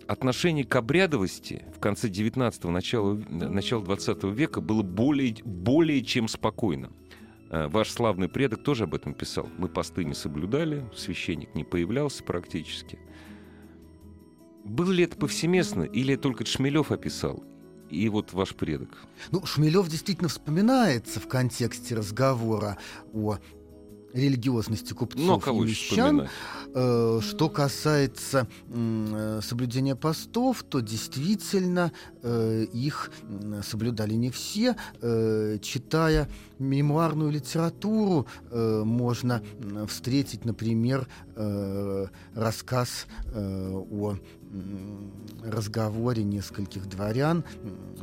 отношение 0.08 0.66
к 0.66 0.76
обрядовости 0.76 1.66
в 1.76 1.80
конце 1.80 2.08
19-го, 2.08 2.72
начала, 2.72 3.14
начала 3.30 3.84
20 3.84 4.24
века 4.26 4.62
было 4.62 4.82
более, 4.82 5.36
более 5.44 6.04
чем 6.04 6.28
спокойно. 6.28 6.92
Э, 7.50 7.68
Ваш 7.68 7.92
славный 7.92 8.30
предок 8.30 8.64
тоже 8.64 8.86
об 8.86 8.96
этом 8.96 9.14
писал. 9.14 9.50
Мы 9.58 9.68
посты 9.68 10.04
не 10.04 10.14
соблюдали, 10.14 10.86
священник 10.96 11.54
не 11.56 11.64
появлялся 11.64 12.24
практически. 12.24 13.00
Было 14.64 14.92
ли 14.92 15.04
это 15.04 15.18
повсеместно, 15.18 15.84
или 15.84 16.16
только 16.16 16.46
Шмелев 16.46 16.92
описал? 16.92 17.44
И 17.90 18.10
вот 18.10 18.34
ваш 18.34 18.54
предок. 18.54 19.06
Ну, 19.32 19.46
Шмелев 19.46 19.88
действительно 19.88 20.28
вспоминается 20.28 21.22
в 21.22 21.28
контексте 21.30 21.96
разговора 21.96 22.78
о 23.14 23.38
религиозности 24.18 24.94
купцов 24.94 25.26
Но 25.26 25.40
кого 25.40 25.64
и 25.64 25.68
мещан. 25.70 25.88
вспоминать? 25.96 26.30
Э, 26.74 27.20
Что 27.22 27.50
касается 27.50 28.48
э, 28.70 29.40
соблюдения 29.44 29.96
постов, 29.96 30.64
то 30.64 30.80
действительно 30.80 31.92
э, 32.24 32.66
их 32.74 33.12
соблюдали 33.64 34.14
не 34.14 34.30
все. 34.30 34.76
Читая 35.62 36.30
мемуарную 36.60 37.32
литературу, 37.32 38.28
можно 38.52 39.42
встретить, 39.88 40.46
например, 40.46 41.08
рассказ 42.34 43.06
о 43.36 44.18
разговоре 45.44 46.24
нескольких 46.24 46.88
дворян 46.88 47.44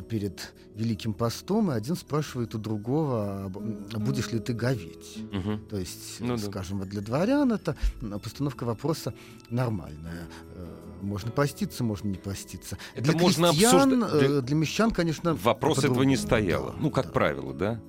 перед 0.08 0.52
Великим 0.74 1.14
постом, 1.14 1.70
и 1.70 1.74
один 1.74 1.94
спрашивает 1.96 2.54
у 2.54 2.58
другого, 2.58 3.44
«А 3.44 3.48
б- 3.48 3.60
а 3.94 3.98
будешь 3.98 4.30
ли 4.32 4.38
ты 4.40 4.52
говеть? 4.52 5.18
Мгм. 5.32 5.60
То 5.70 5.78
есть, 5.78 6.16
Ну 6.20 6.36
да. 6.36 6.42
скажем, 6.42 6.78
вот 6.80 6.88
для 6.88 7.00
дворян 7.00 7.52
это 7.52 7.76
постановка 8.22 8.64
вопроса 8.64 9.14
нормальная. 9.50 10.26
Э, 10.54 10.66
Можно 11.02 11.30
поститься, 11.30 11.84
можно 11.84 12.08
не 12.08 12.16
поститься. 12.16 12.78
Это 12.94 13.12
для 13.12 13.20
можно 13.20 13.48
крестьян, 13.50 14.02
обсуждать. 14.02 14.30
э, 14.30 14.40
для 14.40 14.56
мещан, 14.56 14.90
конечно, 14.90 15.34
Вопрос 15.34 15.78
этого 15.84 16.02
не 16.02 16.16
стояло. 16.16 16.72
Да, 16.72 16.78
ну, 16.80 16.90
как 16.90 17.06
да. 17.06 17.12
правило, 17.12 17.52
да? 17.54 17.80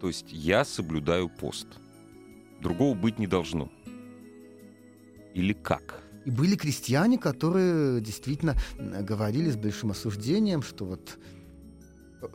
То 0.00 0.08
есть 0.08 0.26
я 0.32 0.64
соблюдаю 0.64 1.28
пост. 1.28 1.66
Другого 2.60 2.94
быть 2.94 3.18
не 3.18 3.26
должно. 3.26 3.70
Или 5.34 5.52
как? 5.52 6.02
И 6.26 6.30
были 6.30 6.56
крестьяне, 6.56 7.18
которые 7.18 8.00
действительно 8.00 8.56
м, 8.78 9.04
говорили 9.06 9.48
с 9.48 9.56
большим 9.56 9.92
осуждением, 9.92 10.60
что 10.60 10.84
вот 10.84 11.18
э, 12.20 12.26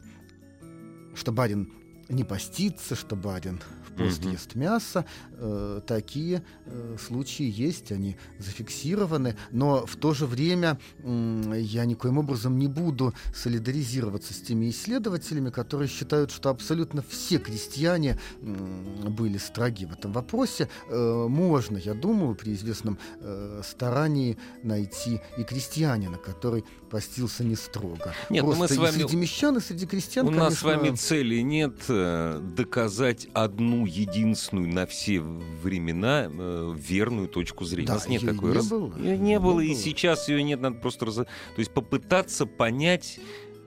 что 1.14 1.34
барин 1.34 1.74
не 2.08 2.24
постится, 2.24 2.96
что 2.96 3.18
барин 3.18 3.60
пост 3.98 4.22
Мгм. 4.24 4.32
ест 4.34 4.56
мясо. 4.56 5.06
Э, 5.34 5.82
такие 5.86 6.44
э, 6.66 6.98
случаи 7.00 7.50
есть, 7.50 7.92
они 7.92 8.18
зафиксированы. 8.40 9.36
Но 9.52 9.86
в 9.86 9.96
то 9.96 10.14
же 10.14 10.26
время 10.26 10.80
м, 11.04 11.54
я 11.54 11.86
никоим 11.86 12.18
образом 12.18 12.58
не 12.58 12.68
буду 12.68 13.14
солидаризироваться 13.34 14.34
с 14.34 14.42
теми 14.42 14.70
исследователями, 14.70 15.50
которые 15.50 15.88
считают, 15.88 16.32
что 16.32 16.50
абсолютно 16.50 17.04
все 17.08 17.38
крестьяне 17.38 18.20
м, 18.42 19.14
были 19.14 19.38
строги 19.38 19.86
в 19.86 19.94
этом 19.94 20.12
вопросе. 20.14 20.70
Э, 20.90 21.26
можно, 21.30 21.78
я 21.78 21.94
думаю, 21.94 22.36
при 22.36 22.54
известном 22.54 22.98
э, 23.20 23.62
старании 23.64 24.38
найти 24.64 25.22
и 25.38 25.44
крестьянина, 25.44 26.18
который 26.18 26.64
постился 26.92 27.44
не 27.44 27.56
строго. 27.56 28.14
Нет, 28.30 28.44
ну 28.44 28.50
мы 28.52 28.56
Просто 28.58 28.74
с 28.76 28.78
и 28.78 28.80
вами- 28.82 28.92
среди 28.92 29.16
мещан, 29.16 29.58
и 29.58 29.62
среди 29.62 29.86
крестьян, 29.88 30.28
У 30.28 30.32
нас 30.32 30.56
с 30.56 30.62
конечно, 30.62 30.84
вами 30.90 30.96
цели 30.98 31.40
нет 31.40 31.74
э, 31.88 32.40
доказать 32.56 33.28
одну 33.34 33.86
единственную 33.86 34.68
на 34.68 34.86
все 34.86 35.22
времена 35.22 36.28
э, 36.30 36.76
верную 36.78 37.28
точку 37.30 37.64
зрения. 37.66 37.88
Да, 37.88 37.94
У 37.94 37.98
нас 37.98 38.08
нет 38.10 38.26
такой. 38.26 38.50
не 38.52 38.56
раз- 38.58 38.68
было, 38.68 38.94
её 38.98 39.16
не 39.16 39.32
не 39.32 39.40
было, 39.40 39.62
и 39.62 39.74
сейчас 39.74 40.28
ее 40.28 40.44
нет, 40.44 40.60
надо 40.60 40.76
просто 40.78 41.06
раз... 41.06 41.16
То 41.16 41.26
есть 41.58 41.72
попытаться 41.72 42.46
понять. 42.46 43.20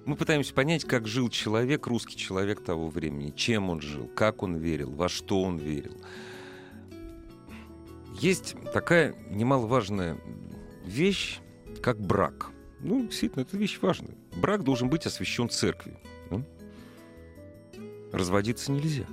Мы 0.04 0.16
пытаемся 0.16 0.52
понять, 0.52 0.84
как 0.84 1.06
жил 1.08 1.30
человек, 1.30 1.87
русский 1.87 2.14
человек 2.16 2.62
того 2.62 2.88
времени, 2.90 3.32
чем 3.34 3.70
он 3.70 3.80
жил, 3.80 4.06
как 4.14 4.42
он 4.42 4.56
верил, 4.56 4.90
во 4.90 5.08
что 5.08 5.40
он 5.42 5.56
верил. 5.56 5.96
Есть 8.20 8.54
такая 8.74 9.14
немаловажная 9.30 10.18
вещь, 10.84 11.38
как 11.82 11.98
брак. 11.98 12.50
Ну, 12.85 13.03
действительно, 13.07 13.42
это 13.42 13.57
вещь 13.57 13.79
важная. 13.81 14.14
Брак 14.37 14.62
должен 14.62 14.88
быть 14.90 15.07
освящен 15.07 15.49
церковью. 15.49 15.99
да? 16.31 16.42
Разводиться 18.12 18.70
нельзя. 18.70 19.07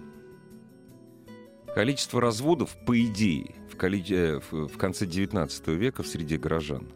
Количество 1.73 2.19
разводов, 2.19 2.75
по 2.85 2.99
идее, 3.01 3.55
в, 3.71 3.77
коли- 3.77 4.03
э, 4.09 4.39
в- 4.51 4.77
конце 4.77 5.05
XIX 5.05 5.73
века 5.75 6.03
в 6.03 6.07
среде 6.07 6.37
горожан 6.37 6.91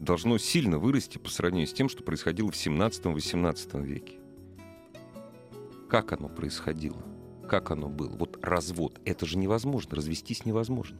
должно 0.00 0.38
сильно 0.38 0.78
вырасти 0.78 1.18
по 1.18 1.30
сравнению 1.30 1.68
с 1.68 1.72
тем, 1.72 1.88
что 1.88 2.02
происходило 2.02 2.50
в 2.50 2.54
XVII-XVIII 2.54 3.82
веке. 3.84 4.18
Как 5.88 6.12
оно 6.12 6.28
происходило? 6.28 7.00
Как 7.48 7.70
оно 7.70 7.88
было? 7.88 8.10
Вот 8.10 8.38
развод. 8.42 9.00
Это 9.04 9.24
же 9.24 9.38
невозможно. 9.38 9.94
Развестись 9.96 10.44
невозможно. 10.44 10.98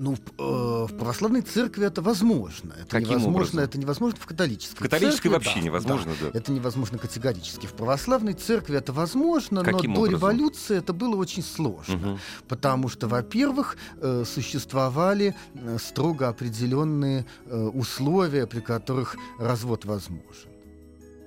Ну, 0.00 0.14
в, 0.14 0.20
э, 0.38 0.86
в 0.86 0.96
православной 0.96 1.42
церкви 1.42 1.84
это 1.84 2.00
возможно. 2.00 2.72
Это 2.72 2.86
Каким 2.88 3.10
невозможно, 3.10 3.36
образом? 3.36 3.60
это 3.60 3.78
невозможно 3.78 4.18
в 4.18 4.24
католической. 4.24 4.78
В 4.78 4.80
католической 4.80 5.28
церкви, 5.28 5.28
вообще 5.28 5.54
да, 5.56 5.60
невозможно, 5.60 6.12
да. 6.22 6.30
Это 6.32 6.52
невозможно 6.52 6.96
категорически. 6.96 7.66
В 7.66 7.74
православной 7.74 8.32
церкви 8.32 8.78
это 8.78 8.94
возможно, 8.94 9.62
Каким 9.62 9.90
но 9.90 9.96
до 9.96 10.00
образом? 10.00 10.16
революции 10.18 10.78
это 10.78 10.94
было 10.94 11.16
очень 11.16 11.42
сложно. 11.42 11.96
Мгм. 11.96 12.18
Потому 12.48 12.88
что, 12.88 13.08
во-первых, 13.08 13.76
э, 14.00 14.24
существовали 14.24 15.34
э, 15.52 15.76
строго 15.78 16.28
определенные 16.28 17.26
э, 17.44 17.62
условия, 17.74 18.46
при 18.46 18.60
которых 18.60 19.16
развод 19.38 19.84
возможен. 19.84 20.50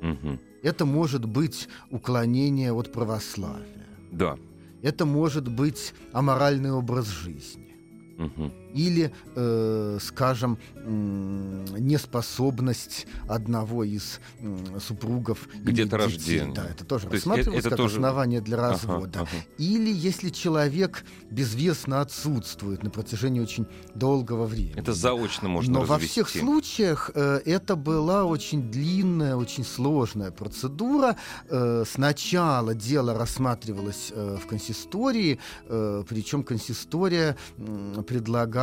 Мгм. 0.01 0.39
Это 0.63 0.85
может 0.87 1.25
быть 1.25 1.69
уклонение 1.91 2.73
от 2.73 2.91
православия. 2.91 3.85
Да. 4.11 4.35
Это 4.81 5.05
может 5.05 5.47
быть 5.47 5.93
аморальный 6.11 6.71
образ 6.71 7.05
жизни. 7.05 7.75
Угу. 8.17 8.62
Или, 8.73 9.11
э, 9.35 9.97
скажем, 10.01 10.57
м, 10.75 11.65
неспособность 11.77 13.07
одного 13.27 13.83
из 13.83 14.19
м, 14.39 14.79
супругов 14.79 15.47
Где-то 15.53 15.97
рождение. 15.97 16.53
Да, 16.53 16.65
это 16.65 16.83
тоже 16.85 17.07
То 17.07 17.13
рассматривалось 17.13 17.59
это 17.59 17.69
как 17.69 17.77
тоже- 17.77 17.95
основание 17.97 18.41
для 18.41 18.57
Ага, 18.57 18.69
развода. 18.71 19.19
ага. 19.21 19.29
Или 19.57 19.91
если 19.93 20.29
человек 20.29 21.03
безвестно 21.31 22.01
отсутствует 22.01 22.83
на 22.83 22.89
протяжении 22.89 23.39
очень 23.41 23.65
долгого 23.95 24.45
времени. 24.45 24.79
Это 24.79 24.93
заочно 24.93 25.47
можно 25.49 25.73
Но 25.79 25.85
во 25.85 25.95
развести. 25.95 26.23
всех 26.23 26.29
случаях 26.41 27.11
э, 27.15 27.41
это 27.45 27.75
была 27.75 28.25
очень 28.25 28.71
длинная, 28.71 29.35
очень 29.35 29.63
сложная 29.65 30.31
процедура. 30.31 31.15
Э, 31.49 31.83
сначала 31.87 32.73
дело 32.73 33.13
рассматривалось 33.13 34.11
э, 34.15 34.37
в 34.43 34.47
консистории, 34.47 35.37
э, 35.67 36.03
причем 36.09 36.43
консистория 36.43 37.35
м, 37.57 38.03
предлагала 38.03 38.62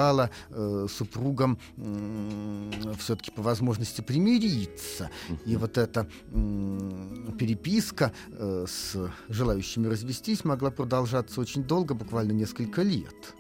э, 0.51 0.87
супругам 0.91 1.59
все-таки 2.99 3.31
по 3.31 3.43
возможности 3.43 4.01
примириться. 4.01 5.11
И 5.47 5.57
вот 5.57 5.79
эта 5.79 6.09
м, 6.33 7.35
переписка 7.39 8.13
э, 8.33 8.67
с 8.69 8.97
желающими 9.29 9.87
развестись 9.89 10.45
могла 10.45 10.71
продолжаться 10.71 11.41
очень 11.41 11.65
долго, 11.65 11.95
буквально 11.95 12.33
несколько 12.33 12.83
лет. 12.83 13.35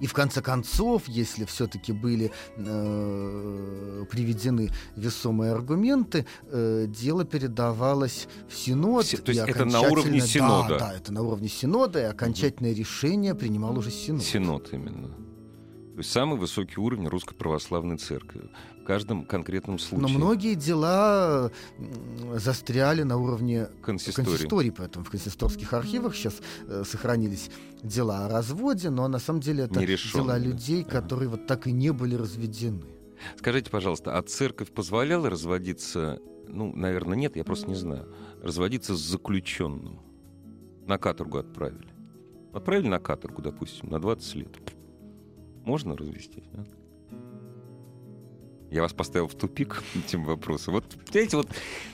И 0.00 0.06
в 0.06 0.12
конце 0.12 0.40
концов, 0.42 1.08
если 1.08 1.44
все-таки 1.44 1.92
были 1.92 2.30
э, 2.56 4.04
приведены 4.10 4.70
весомые 4.96 5.52
аргументы, 5.52 6.26
э, 6.50 6.86
дело 6.88 7.24
передавалось 7.24 8.28
в 8.48 8.54
Синод. 8.54 9.04
Все- 9.06 9.18
то 9.18 9.32
есть 9.32 9.42
это 9.46 9.64
на 9.64 9.80
уровне 9.80 10.20
Синода? 10.20 10.68
Да, 10.68 10.78
да, 10.78 10.94
это 10.94 11.12
на 11.12 11.22
уровне 11.22 11.48
Синода, 11.48 12.00
и 12.00 12.04
окончательное 12.04 12.72
решение 12.74 13.34
принимал 13.34 13.76
уже 13.78 13.90
Синод. 13.90 14.22
Синод 14.22 14.72
именно. 14.72 15.10
То 15.98 16.00
есть 16.02 16.12
самый 16.12 16.38
высокий 16.38 16.78
уровень 16.78 17.08
Русской 17.08 17.34
Православной 17.34 17.96
Церкви. 17.96 18.52
В 18.82 18.84
каждом 18.84 19.24
конкретном 19.24 19.80
случае. 19.80 20.06
Но 20.06 20.14
многие 20.16 20.54
дела 20.54 21.50
застряли 22.36 23.02
на 23.02 23.16
уровне 23.16 23.66
Консистории. 23.82 24.28
консистории, 24.28 24.70
поэтому 24.70 25.04
в 25.04 25.10
консисторских 25.10 25.72
архивах 25.72 26.14
сейчас 26.14 26.36
э, 26.68 26.84
сохранились 26.86 27.50
дела 27.82 28.26
о 28.26 28.28
разводе, 28.28 28.90
но 28.90 29.08
на 29.08 29.18
самом 29.18 29.40
деле 29.40 29.64
это 29.64 29.84
дела 29.84 30.38
людей, 30.38 30.82
Ага. 30.82 31.00
которые 31.00 31.30
вот 31.30 31.48
так 31.48 31.66
и 31.66 31.72
не 31.72 31.92
были 31.92 32.14
разведены. 32.14 32.84
Скажите, 33.36 33.68
пожалуйста, 33.68 34.16
а 34.16 34.22
церковь 34.22 34.70
позволяла 34.70 35.28
разводиться? 35.28 36.20
Ну, 36.46 36.72
наверное, 36.76 37.16
нет, 37.18 37.34
я 37.34 37.42
просто 37.42 37.66
не 37.66 37.74
знаю. 37.74 38.06
Разводиться 38.40 38.94
с 38.94 39.00
заключенным. 39.00 39.98
На 40.86 40.96
каторгу 40.96 41.38
отправили. 41.38 41.88
Отправили 42.52 42.86
на 42.86 43.00
каторгу, 43.00 43.42
допустим, 43.42 43.90
на 43.90 43.98
20 43.98 44.34
лет. 44.36 44.56
Можно 45.68 45.98
развестись? 45.98 46.44
а? 46.54 46.64
Я 48.70 48.80
вас 48.80 48.94
поставил 48.94 49.28
в 49.28 49.34
тупик 49.34 49.82
этим 49.94 50.24
вопросом. 50.24 50.72
Вот, 50.72 50.96
понимаете, 51.04 51.36
вот 51.36 51.48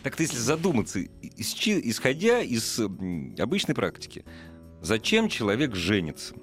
так 0.04 0.18
если 0.20 0.36
задуматься, 0.36 1.00
из 1.00 1.54
исходя 1.56 2.40
из 2.40 2.78
обычной 3.36 3.74
практики, 3.74 4.24
зачем 4.80 5.28
человек 5.28 5.74
женится? 5.74 6.36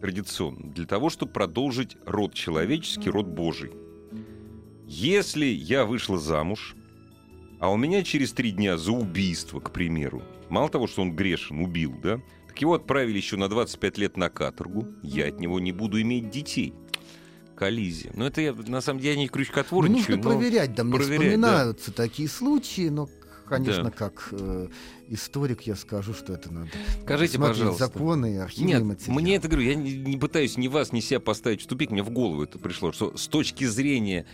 Традиционно. 0.00 0.72
Для 0.72 0.86
того, 0.86 1.08
чтобы 1.08 1.30
продолжить 1.30 1.96
род 2.04 2.34
человеческий, 2.34 3.10
род 3.10 3.28
Божий. 3.28 3.70
Если 4.88 5.46
я 5.46 5.84
вышла 5.84 6.18
замуж, 6.18 6.74
а 7.60 7.70
у 7.70 7.76
меня 7.76 8.02
через 8.02 8.32
три 8.32 8.50
дня 8.50 8.76
за 8.76 8.90
убийство, 8.90 9.60
к 9.60 9.70
примеру, 9.70 10.20
мало 10.48 10.68
того, 10.68 10.88
что 10.88 11.02
он 11.02 11.14
грешен, 11.14 11.60
убил, 11.60 11.94
да, 12.02 12.20
так 12.54 12.60
его 12.62 12.74
отправили 12.74 13.16
еще 13.16 13.36
на 13.36 13.48
25 13.48 13.98
лет 13.98 14.16
на 14.16 14.30
каторгу, 14.30 14.86
я 15.02 15.26
от 15.26 15.40
него 15.40 15.58
не 15.58 15.72
буду 15.72 16.00
иметь 16.00 16.30
детей. 16.30 16.72
Коллизия. 17.56 18.12
Но 18.14 18.26
это 18.28 18.40
я, 18.40 18.52
на 18.52 18.80
самом 18.80 19.00
деле, 19.00 19.14
я 19.14 19.18
не 19.18 19.26
Ну, 19.26 19.32
крючкотворничаю, 19.32 20.16
нужно 20.18 20.30
но... 20.32 20.38
проверять, 20.38 20.74
да, 20.74 20.84
мне 20.84 20.94
проверять, 20.96 21.20
вспоминаются 21.20 21.92
такие 21.92 22.28
случаи, 22.28 22.88
но, 22.90 23.08
конечно, 23.48 23.84
Да. 23.84 23.90
как 23.90 24.28
э, 24.32 24.68
историк 25.08 25.62
я 25.62 25.74
скажу, 25.76 26.14
что 26.14 26.32
это 26.32 26.52
надо 26.52 26.70
Скажите, 27.02 27.38
пожалуйста. 27.38 27.86
законы 27.86 28.34
и 28.34 28.36
архивные 28.36 28.74
Нет, 28.76 28.84
материалы. 28.84 29.20
мне 29.20 29.34
это 29.36 29.48
говорю, 29.48 29.66
я 29.68 29.74
не, 29.74 29.94
не 29.94 30.16
пытаюсь 30.16 30.56
ни 30.56 30.68
вас, 30.68 30.92
ни 30.92 31.00
себя 31.00 31.18
поставить 31.20 31.62
в 31.62 31.66
тупик, 31.66 31.90
мне 31.90 32.02
в 32.04 32.10
голову 32.10 32.42
это 32.44 32.58
пришло, 32.60 32.90
что 32.92 33.16
с 33.16 33.26
точки 33.28 33.64
зрения, 33.64 34.26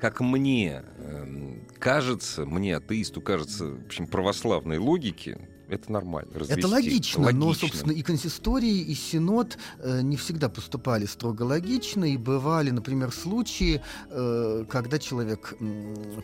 как 0.00 0.20
мне 0.20 0.84
эм, 0.98 1.66
кажется, 1.78 2.44
мне, 2.46 2.76
атеисту, 2.76 3.20
кажется, 3.22 3.66
в 3.68 3.86
общем, 3.86 4.06
православной 4.06 4.78
логики, 4.78 5.38
это 5.68 5.92
нормально. 5.92 6.30
Это 6.30 6.40
развести. 6.40 6.66
логично, 6.66 7.30
но, 7.32 7.46
Логично. 7.46 7.68
собственно, 7.68 7.92
и 7.92 8.02
консистории, 8.02 8.78
и 8.80 8.94
синод 8.94 9.58
э, 9.80 10.00
не 10.02 10.16
всегда 10.16 10.48
поступали 10.48 11.06
строго 11.06 11.42
логично, 11.42 12.04
и 12.04 12.16
бывали, 12.16 12.70
например, 12.70 13.12
случаи, 13.12 13.82
э, 14.10 14.64
когда 14.68 14.98
человек 14.98 15.54
м, 15.60 16.22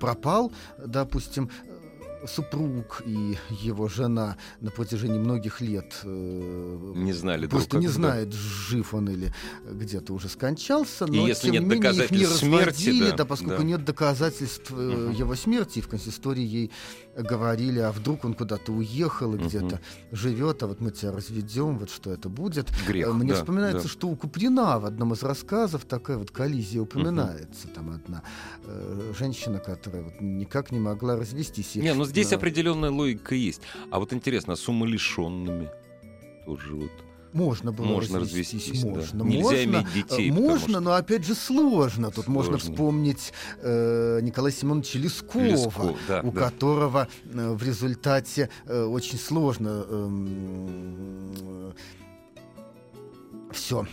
пропал, 0.00 0.52
допустим, 0.84 1.48
э, 1.66 2.26
супруг 2.26 3.02
и 3.04 3.36
его 3.50 3.86
жена 3.88 4.36
на 4.60 4.70
протяжении 4.70 5.18
многих 5.18 5.60
лет 5.60 5.94
э, 6.04 6.92
Не 6.96 7.12
знали 7.12 7.46
просто 7.46 7.70
друг 7.72 7.82
не 7.82 7.88
знает, 7.88 8.32
жив 8.32 8.94
он 8.94 9.10
или 9.10 9.32
где-то 9.70 10.14
уже 10.14 10.28
скончался, 10.28 11.04
И 11.04 11.10
но 11.10 11.28
если 11.28 11.50
тем 11.50 11.52
нет 11.52 11.62
не 11.62 11.68
менее 11.68 11.90
их 12.04 12.10
не 12.10 12.18
доказательств 12.18 12.38
смерти, 12.38 12.66
разводили, 12.68 13.10
да, 13.10 13.16
да, 13.16 13.24
поскольку 13.26 13.58
да. 13.58 13.64
нет 13.64 13.84
доказательств 13.84 14.70
э, 14.70 14.74
Мгм. 14.74 15.10
его 15.12 15.34
смерти, 15.34 15.78
и 15.80 15.82
в 15.82 15.88
консистории 15.88 16.42
ей 16.44 16.70
говорили, 17.16 17.78
а 17.78 17.92
вдруг 17.92 18.24
он 18.24 18.34
куда-то 18.34 18.72
уехал 18.72 19.34
и 19.34 19.38
где-то 19.38 19.80
живет, 20.12 20.62
а 20.62 20.66
вот 20.66 20.80
мы 20.80 20.90
тебя 20.90 21.12
разведем, 21.12 21.78
вот 21.78 21.90
что 21.90 22.12
это 22.12 22.28
будет. 22.28 22.68
Грех, 22.86 23.12
Мне 23.14 23.30
да, 23.32 23.36
вспоминается, 23.36 23.84
да. 23.84 23.88
что 23.88 24.08
у 24.08 24.16
Куприна 24.16 24.78
в 24.78 24.86
одном 24.86 25.12
из 25.12 25.22
рассказов 25.22 25.84
такая 25.84 26.18
вот 26.18 26.30
коллизия 26.30 26.82
упоминается. 26.82 27.68
Там 27.68 27.90
одна 27.90 28.22
э, 28.64 29.12
женщина, 29.18 29.58
которая 29.58 30.02
вот 30.02 30.20
никак 30.20 30.70
не 30.70 30.78
могла 30.78 31.16
развестись. 31.16 31.74
Не, 31.76 31.94
ну 31.94 32.04
здесь 32.04 32.32
э, 32.32 32.36
определенная 32.36 32.90
логика 32.90 33.34
есть. 33.34 33.62
А 33.90 33.98
вот 33.98 34.12
интересно, 34.12 34.54
а 34.54 34.56
с 34.56 34.68
умалишенными 34.68 35.70
тоже 36.46 36.74
вот 36.74 36.92
Можно 37.34 37.72
было 37.72 37.84
можно 37.86 38.20
развестись, 38.20 38.68
развестись, 38.68 38.82
да. 38.84 38.88
можно. 38.90 39.22
Нельзя 39.24 39.42
можно, 39.42 39.64
иметь 39.64 39.86
э, 39.86 39.94
детей, 39.94 40.30
Можно, 40.30 40.68
что- 40.68 40.80
но 40.80 40.94
опять 40.94 41.26
же 41.26 41.34
сложно. 41.34 42.10
Тут 42.12 42.28
можно 42.28 42.58
Сложно. 42.58 42.70
вспомнить 42.72 43.32
э, 43.60 44.20
Николая 44.22 44.52
Семеновича 44.52 44.98
Лескова, 45.00 45.42
Лесков, 45.42 45.96
да, 46.08 46.20
у 46.22 46.30
да. 46.30 46.40
которого 46.40 47.08
э, 47.24 47.52
в 47.52 47.62
результате 47.62 48.48
э, 48.66 48.84
очень 48.84 49.18
сложно 49.18 49.84
все 53.52 53.86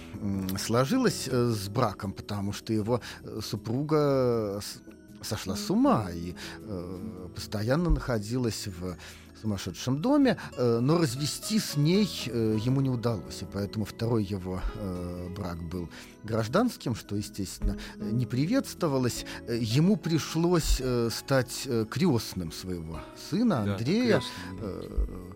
сложилось 0.58 1.28
э, 1.32 1.52
с 1.52 1.68
браком, 1.70 2.14
потому 2.14 2.52
что 2.54 2.74
его 2.74 3.02
э, 3.24 3.40
супруга 3.44 4.60
с- 4.62 4.82
сошла 5.28 5.56
с 5.56 5.70
ума 5.70 6.08
и 6.12 6.34
э, 6.64 7.28
постоянно 7.36 7.90
находилась 7.92 8.68
в 8.68 8.96
сумасшедшем 9.42 10.02
доме, 10.02 10.38
э, 10.58 10.80
но 10.80 10.98
развести 10.98 11.60
с 11.60 11.76
ней 11.78 12.08
э, 12.28 12.58
ему 12.64 12.82
не 12.82 12.90
удалось, 12.90 13.42
и 13.42 13.46
поэтому 13.52 13.86
второй 13.86 14.24
его 14.24 14.62
э, 14.76 15.30
брак 15.36 15.62
был 15.64 15.90
гражданским, 16.24 16.96
что, 16.96 17.16
естественно, 17.16 17.78
не 17.98 18.26
приветствовалось. 18.26 19.26
Ему 19.50 19.96
пришлось 19.98 20.82
стать 21.10 21.68
крестным 21.90 22.52
своего 22.52 23.00
сына 23.30 23.74
Андрея, 23.74 24.20
да. 24.20 24.58
э, 24.62 25.34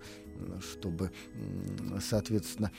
чтобы, 0.61 1.11
соответственно, 2.01 2.71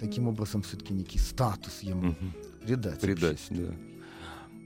таким 0.00 0.28
образом 0.28 0.62
все-таки 0.62 0.94
некий 0.94 1.18
статус 1.18 1.80
ему 1.80 2.08
Мгм. 2.08 2.32
придать. 2.64 3.00
Придать, 3.00 3.40
да. 3.50 3.74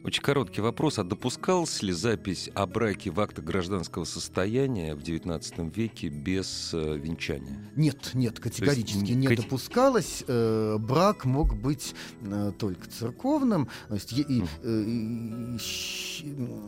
Очень 0.05 0.23
короткий 0.23 0.61
вопрос. 0.61 0.99
А 0.99 1.05
допускалась 1.05 1.81
ли 1.83 1.93
запись 1.93 2.51
о 2.55 2.67
браке 2.67 3.11
в 3.11 3.21
актах 3.21 3.45
гражданского 3.45 4.05
состояния 4.05 4.97
в 4.97 4.99
XIX 4.99 5.73
веке 5.73 6.09
без 6.09 6.71
э, 6.75 6.99
венчания? 6.99 7.71
Нет, 7.77 8.11
нет, 8.15 8.41
категорически 8.41 9.13
м, 9.13 9.21
не 9.21 9.27
кати- 9.29 9.43
допускалось. 9.43 10.25
Э, 10.27 10.77
брак 10.79 11.25
мог 11.25 11.55
быть 11.57 11.95
э, 12.23 12.53
только 12.59 12.89
церковным. 12.89 13.69
То 13.89 13.95
есть 13.95 14.13
и, 14.13 14.43
э, 14.63 14.83
и 14.87 15.57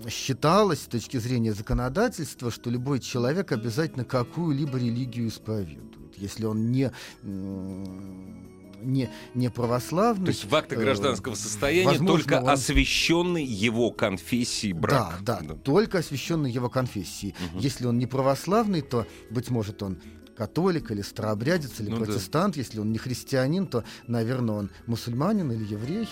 считалось 0.08 0.82
с 0.82 0.86
точки 0.86 1.16
зрения 1.16 1.54
законодательства, 1.54 2.52
что 2.52 2.70
любой 2.70 3.00
человек 3.00 3.50
обязательно 3.50 4.04
какую-либо 4.04 4.78
религию 4.78 5.26
исповедует. 5.26 6.16
Если 6.16 6.44
он 6.44 6.70
не, 6.70 6.92
м, 7.24 8.53
не, 8.84 9.10
не 9.34 9.50
православный... 9.50 10.26
То 10.26 10.30
есть 10.30 10.44
в 10.44 10.54
актах 10.54 10.78
э, 10.78 10.82
гражданского 10.82 11.34
состояния 11.34 11.88
возможно, 11.88 12.24
только 12.24 12.40
он- 12.42 12.50
освященный 12.50 13.44
его 13.44 13.90
конфессией 13.90 14.72
брак. 14.72 15.20
Да, 15.22 15.40
да, 15.40 15.54
только 15.54 15.98
освященный 15.98 16.50
его 16.50 16.68
конфессией. 16.68 17.34
Мгм. 17.52 17.58
Если 17.58 17.86
он 17.86 17.98
не 17.98 18.06
православный, 18.06 18.82
то, 18.82 19.06
быть 19.30 19.50
может, 19.50 19.82
он 19.82 19.98
католик 20.36 20.90
или 20.90 21.02
старообрядец 21.02 21.80
или 21.80 21.90
Ну 21.90 21.98
да. 21.98 22.04
протестант. 22.04 22.56
Если 22.56 22.80
он 22.80 22.92
не 22.92 22.98
христианин, 22.98 23.66
то, 23.66 23.84
наверное, 24.06 24.56
он 24.56 24.70
мусульманин 24.86 25.50
или 25.52 25.64
еврей. 25.64 26.08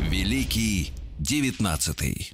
Великий 0.00 0.92
девятнадцатый. 1.18 2.32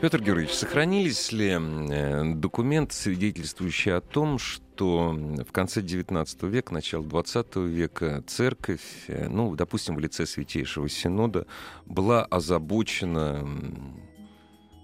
Петр 0.00 0.22
Георгиевич, 0.22 0.54
сохранились 0.54 1.30
ли 1.30 1.50
э, 1.50 2.34
документы, 2.34 2.94
свидетельствующие 2.94 3.96
о 3.96 4.00
том, 4.00 4.38
что 4.38 5.10
в 5.10 5.52
конце 5.52 5.82
XIX 5.82 6.48
века, 6.48 6.72
начало 6.72 7.02
XX 7.02 7.68
века 7.68 8.24
церковь, 8.26 8.80
э, 9.08 9.28
ну, 9.28 9.54
допустим, 9.54 9.96
в 9.96 9.98
лице 9.98 10.24
Святейшего 10.24 10.88
Синода, 10.88 11.46
была 11.84 12.24
озабочена, 12.24 13.46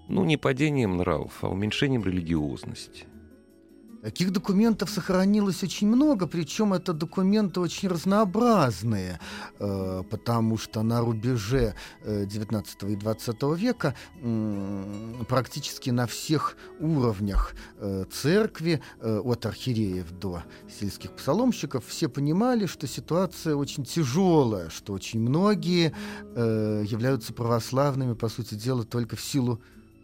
ну, 0.07 0.23
не 0.23 0.37
падением 0.37 0.97
нравов, 0.97 1.33
а 1.41 1.49
уменьшением 1.49 2.03
религиозности? 2.03 3.05
Таких 4.07 4.31
документов 4.31 4.89
сохранилось 4.89 5.63
очень 5.63 5.89
много, 5.89 6.27
причем 6.27 6.73
это 6.73 6.93
документы 6.93 7.59
очень 7.59 7.89
разнообразные, 7.89 9.19
э, 9.59 10.03
потому 10.09 10.57
что 10.57 10.81
на 10.81 11.01
рубеже 11.01 11.75
э, 12.03 12.23
19 12.25 12.83
и 12.83 12.95
20 12.95 13.43
века 13.57 13.95
э, 14.21 15.23
практически 15.27 15.89
на 15.89 16.07
всех 16.07 16.55
уровнях 16.79 17.53
э, 17.79 18.05
церкви, 18.09 18.81
э, 19.01 19.19
от 19.19 19.45
архиереев 19.45 20.09
до 20.17 20.41
сельских 20.79 21.11
псаломщиков, 21.11 21.85
все 21.85 22.07
понимали, 22.07 22.65
что 22.65 22.87
ситуация 22.87 23.55
очень 23.55 23.83
тяжелая, 23.83 24.69
что 24.69 24.93
очень 24.93 25.19
многие 25.19 25.93
э, 26.33 26.85
являются 26.87 27.33
православными, 27.33 28.13
по 28.13 28.29
сути 28.29 28.55
дела, 28.55 28.85
только 28.85 29.17
в 29.17 29.21
силу 29.21 29.59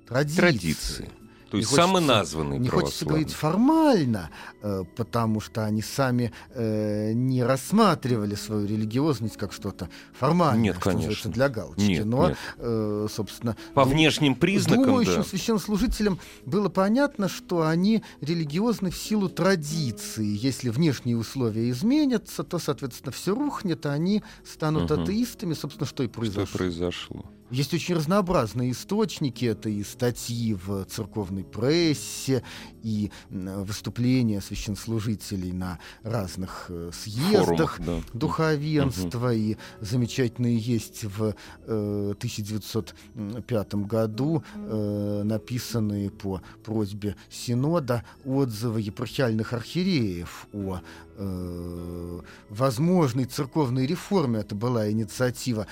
традиции. 0.05 0.35
Традиции. 0.41 1.22
То 1.53 1.57
есть 1.57 1.71
названный 1.77 2.57
Не 2.57 2.67
хочется 2.67 3.05
говорить 3.05 3.31
формально, 3.31 4.31
э, 4.63 4.85
потому 4.95 5.39
что 5.39 5.63
они 5.63 5.83
сами 5.83 6.33
э, 6.55 7.11
не 7.13 7.43
рассматривали 7.43 8.33
свою 8.33 8.65
религиозность 8.65 9.37
как 9.37 9.53
что-то 9.53 9.87
формальное, 10.13 10.63
Нет, 10.63 10.77
что 10.79 10.89
конечно. 10.89 11.31
для 11.31 11.49
галочки. 11.49 11.81
Нет, 11.83 12.05
Но, 12.05 12.29
нет. 12.29 12.37
э, 12.57 13.07
собственно, 13.13 13.55
По 13.75 13.83
внешним 13.83 14.33
признакам, 14.33 14.85
думающим 14.85 15.17
да. 15.17 15.23
священнослужителям 15.25 16.17
было 16.43 16.69
понятно, 16.69 17.29
что 17.29 17.67
они 17.67 18.01
религиозны 18.19 18.89
в 18.89 18.97
силу 18.97 19.29
традиции. 19.29 20.25
Если 20.25 20.69
внешние 20.69 21.17
условия 21.17 21.69
изменятся, 21.69 22.43
то, 22.43 22.57
соответственно, 22.57 23.11
все 23.11 23.35
рухнет, 23.35 23.85
а 23.85 23.91
они 23.91 24.23
станут 24.43 24.89
Мгм. 24.89 25.03
атеистами, 25.03 25.53
собственно, 25.53 25.85
что 25.85 26.01
и 26.01 26.07
Что 26.07 26.15
произошло. 26.19 26.57
произошло? 26.57 27.25
Есть 27.53 27.71
очень 27.71 27.93
разнообразные 27.93 28.71
источники. 28.71 29.45
Это 29.45 29.69
и 29.69 29.83
статьи 29.83 30.55
в 30.55 30.85
церковной 30.85 31.43
прессе, 31.43 32.41
и 32.81 33.11
выступления 33.29 34.41
священслужителей 34.41 35.51
на 35.51 35.77
разных 36.01 36.65
э, 36.69 36.89
съездах 36.91 37.75
Форумах, 37.75 37.79
да. 37.79 38.01
духовенства. 38.13 39.33
И 39.35 39.57
замечательные 39.81 40.57
есть 40.57 41.03
в 41.03 41.35
э, 41.67 42.13
1905 42.17 43.75
году 43.75 44.43
э, 44.55 45.21
написанные 45.23 46.09
по 46.09 46.41
просьбе 46.63 47.15
Синода 47.29 48.03
отзывы 48.25 48.81
епархиальных 48.81 49.53
архиереев 49.53 50.47
о 50.53 50.79
э, 51.17 52.19
возможной 52.49 53.25
церковной 53.25 53.85
реформе. 53.85 54.39
Это 54.39 54.55
была 54.55 54.89
инициатива 54.89 55.67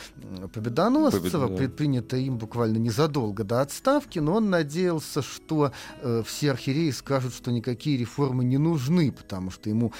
Победоносцева, 0.54 1.48
Победа- 1.48 1.71
предпринятая 1.72 2.20
им 2.20 2.38
буквально 2.38 2.78
незадолго 2.78 3.44
до 3.44 3.62
отставки, 3.62 4.20
но 4.20 4.36
он 4.36 4.50
надеялся, 4.50 5.22
что 5.22 5.72
э, 6.02 6.22
все 6.26 6.52
архиереи 6.52 6.92
скажут, 6.92 7.34
что 7.34 7.52
никакие 7.52 7.98
реформы 7.98 8.44
не 8.44 8.58
нужны, 8.58 9.12
потому 9.12 9.52
что 9.52 9.70
ему 9.70 9.94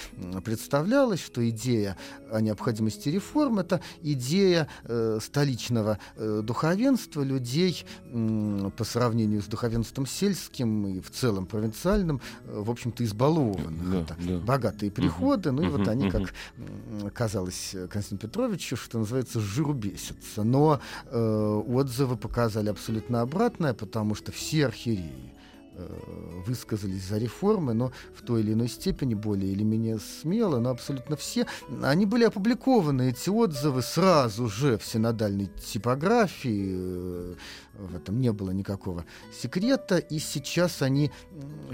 представлялось, 0.44 1.22
что 1.22 1.48
идея 1.50 1.98
о 2.30 2.42
необходимости 2.42 3.10
реформ 3.10 3.60
это 3.60 3.80
идея 4.02 4.68
э, 4.84 5.20
столичного 5.22 5.98
э, 6.18 6.42
духовенства, 6.44 7.22
людей 7.24 7.86
м, 8.12 8.72
по 8.76 8.84
сравнению 8.84 9.42
с 9.42 9.46
духовенством 9.46 10.06
сельским 10.06 10.88
и 10.88 11.00
в 11.00 11.10
целом 11.12 11.46
провинциальным, 11.46 12.22
э, 12.46 12.62
в 12.62 12.70
общем-то, 12.70 13.04
избалованных. 13.04 13.92
Да, 13.92 14.00
Это 14.02 14.16
да. 14.20 14.38
богатые 14.40 14.92
приходы, 14.92 15.52
ну 15.52 15.64
и 15.64 15.68
вот 15.68 15.82
мгм, 15.82 15.90
они, 15.90 16.08
мгм. 16.08 16.12
как 16.12 17.14
казалось 17.14 17.72
э, 17.74 17.88
Константину 17.88 18.20
Петровичу, 18.20 18.76
что 18.76 19.00
называется, 19.00 19.40
жиру 19.40 19.74
бесятся. 19.74 20.44
Но 20.44 20.82
э, 21.06 21.61
отзывы 21.62 22.18
показали 22.18 22.70
абсолютно 22.70 23.22
обратное, 23.22 23.74
потому 23.74 24.16
что 24.16 24.32
все 24.32 24.66
архиереи 24.68 25.34
э, 25.76 26.00
высказались 26.46 27.08
за 27.08 27.18
реформы, 27.18 27.74
но 27.74 27.92
в 28.14 28.22
той 28.26 28.42
или 28.42 28.54
иной 28.54 28.68
степени, 28.68 29.14
более 29.14 29.52
или 29.52 29.64
менее 29.64 30.00
смело, 30.00 30.60
но 30.60 30.70
абсолютно 30.70 31.16
все. 31.16 31.46
Они 31.84 32.06
были 32.06 32.26
опубликованы, 32.26 33.10
эти 33.10 33.30
отзывы, 33.30 33.82
сразу 33.82 34.48
же 34.48 34.78
в 34.78 34.86
синодальной 34.86 35.48
типографии. 35.48 36.72
э, 36.74 37.36
В 37.80 37.96
этом 37.96 38.20
не 38.20 38.32
было 38.32 38.52
никакого 38.52 39.06
секрета, 39.32 39.98
и 39.98 40.20
сейчас 40.20 40.82
они 40.82 41.12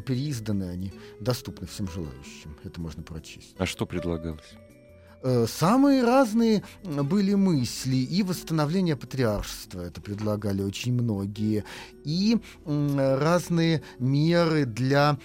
переизданы, 0.05 0.65
они 0.69 0.93
доступны 1.19 1.67
всем 1.67 1.87
желающим. 1.89 2.55
Это 2.63 2.79
можно 2.81 3.03
прочесть. 3.03 3.55
А 3.57 3.65
что 3.65 3.85
предлагалось? 3.85 4.55
Э, 5.23 5.45
Самые 5.47 6.03
разные 6.03 6.63
были 6.83 7.33
мысли 7.33 7.95
и 7.95 8.23
восстановление 8.23 8.95
патриаршества, 8.95 9.81
это 9.81 10.01
предлагали 10.01 10.61
очень 10.61 10.93
многие, 10.93 11.63
и 12.03 12.37
разные 12.65 13.81
меры 13.99 14.65
для 14.65 15.17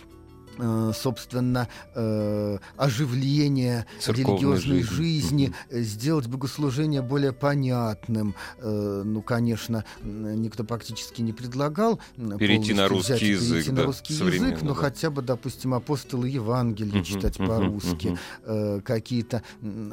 собственно, 0.95 1.69
э, 1.95 2.59
оживления 2.77 3.87
Церковной 4.01 4.33
религиозной 4.33 4.83
жизни. 4.83 4.95
жизни, 4.95 5.55
э, 5.71 5.81
сделать 5.81 6.27
богослужение 6.27 7.03
более 7.03 7.33
понятным. 7.33 8.35
Э, 8.59 9.03
ну, 9.05 9.23
конечно, 9.23 9.85
никто 10.03 10.65
практически 10.65 11.23
не 11.23 11.33
предлагал 11.33 12.01
Перейти 12.39 12.75
на 12.75 12.89
русский 12.89 13.13
взять 13.15 13.23
язык, 13.23 13.51
перейти 13.51 13.71
да, 13.71 13.77
на 13.77 13.87
русский 13.87 14.15
язык, 14.15 14.63
но 14.63 14.69
да. 14.69 14.75
хотя 14.75 15.11
бы, 15.11 15.23
допустим, 15.23 15.75
апостолы 15.75 16.29
Евангелия 16.29 16.95
Мгм, 16.95 17.05
читать 17.05 17.39
мгм, 17.39 17.49
по-русски 17.49 18.19
э, 18.45 18.81
какие-то 18.85 19.43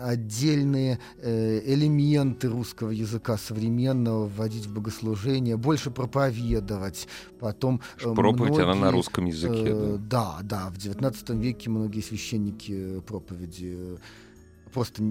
отдельные 0.01 0.99
э, 1.21 1.61
элементы 1.65 2.47
русского 2.49 2.91
языка 2.91 3.37
современного 3.37 4.27
вводить 4.27 4.65
в 4.65 4.73
богослужение, 4.73 5.57
больше 5.57 5.91
проповедовать, 5.91 7.07
потом 7.39 7.81
э, 8.01 8.13
Проповедь, 8.13 8.57
она 8.57 8.67
на 8.67 8.75
многие, 8.75 8.95
русском 8.95 9.25
языке, 9.25 9.63
э, 9.65 9.97
да. 9.99 10.37
да, 10.41 10.48
да, 10.49 10.69
в 10.69 10.77
XIX 10.77 11.39
веке 11.39 11.69
многие 11.69 12.01
священники 12.01 12.97
э, 12.97 13.01
проповеди 13.01 13.75
э, 13.77 13.97
просто 14.73 15.03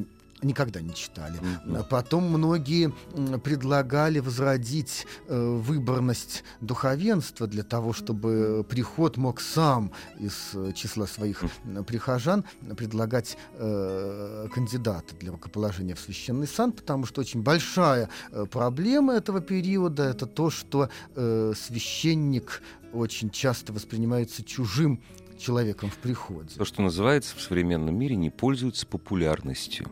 никогда 0.43 0.81
не 0.81 0.95
читали. 0.95 1.41
А 1.75 1.83
Потом 1.83 2.25
многие 2.25 2.93
предлагали 3.41 4.21
возродить 4.21 5.07
э, 5.27 5.37
выборность 5.37 6.45
духовенства 6.61 7.47
для 7.47 7.63
того, 7.63 7.93
чтобы 7.93 8.65
приход 8.69 9.17
мог 9.17 9.41
сам 9.41 9.91
из 10.19 10.55
числа 10.75 11.07
своих 11.07 11.43
м, 11.65 11.85
прихожан 11.85 12.45
предлагать 12.77 13.37
э, 13.55 14.49
кандидата 14.53 15.15
для 15.21 15.33
рукоположения 15.33 15.95
в 15.95 16.01
священный 16.01 16.47
сан, 16.47 16.73
потому 16.73 17.07
что 17.07 17.21
очень 17.21 17.43
большая 17.43 18.09
проблема 18.51 19.15
этого 19.15 19.41
периода 19.41 20.05
это 20.05 20.27
то, 20.27 20.51
что 20.51 20.89
э, 21.17 21.53
священник 21.57 22.63
очень 22.93 23.31
часто 23.31 23.73
воспринимается 23.73 24.43
чужим 24.43 25.03
человеком 25.39 25.91
в 25.91 25.97
приходе. 25.99 26.55
То, 26.57 26.65
что 26.65 26.83
называется 26.83 27.37
в 27.37 27.41
современном 27.41 27.97
мире, 27.97 28.17
не 28.17 28.31
пользуется 28.31 28.87
популярностью. 28.87 29.87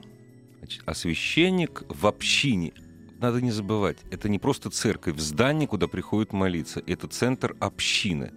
А 0.85 0.95
священник 0.95 1.85
в 1.89 2.07
общине, 2.07 2.73
надо 3.19 3.41
не 3.41 3.51
забывать, 3.51 3.99
это 4.11 4.29
не 4.29 4.39
просто 4.39 4.71
церковь, 4.71 5.19
здание, 5.19 5.69
куда 5.69 5.87
приходят 5.87 6.33
молиться, 6.33 6.83
это 6.87 7.07
центр 7.07 7.57
общины. 7.61 8.33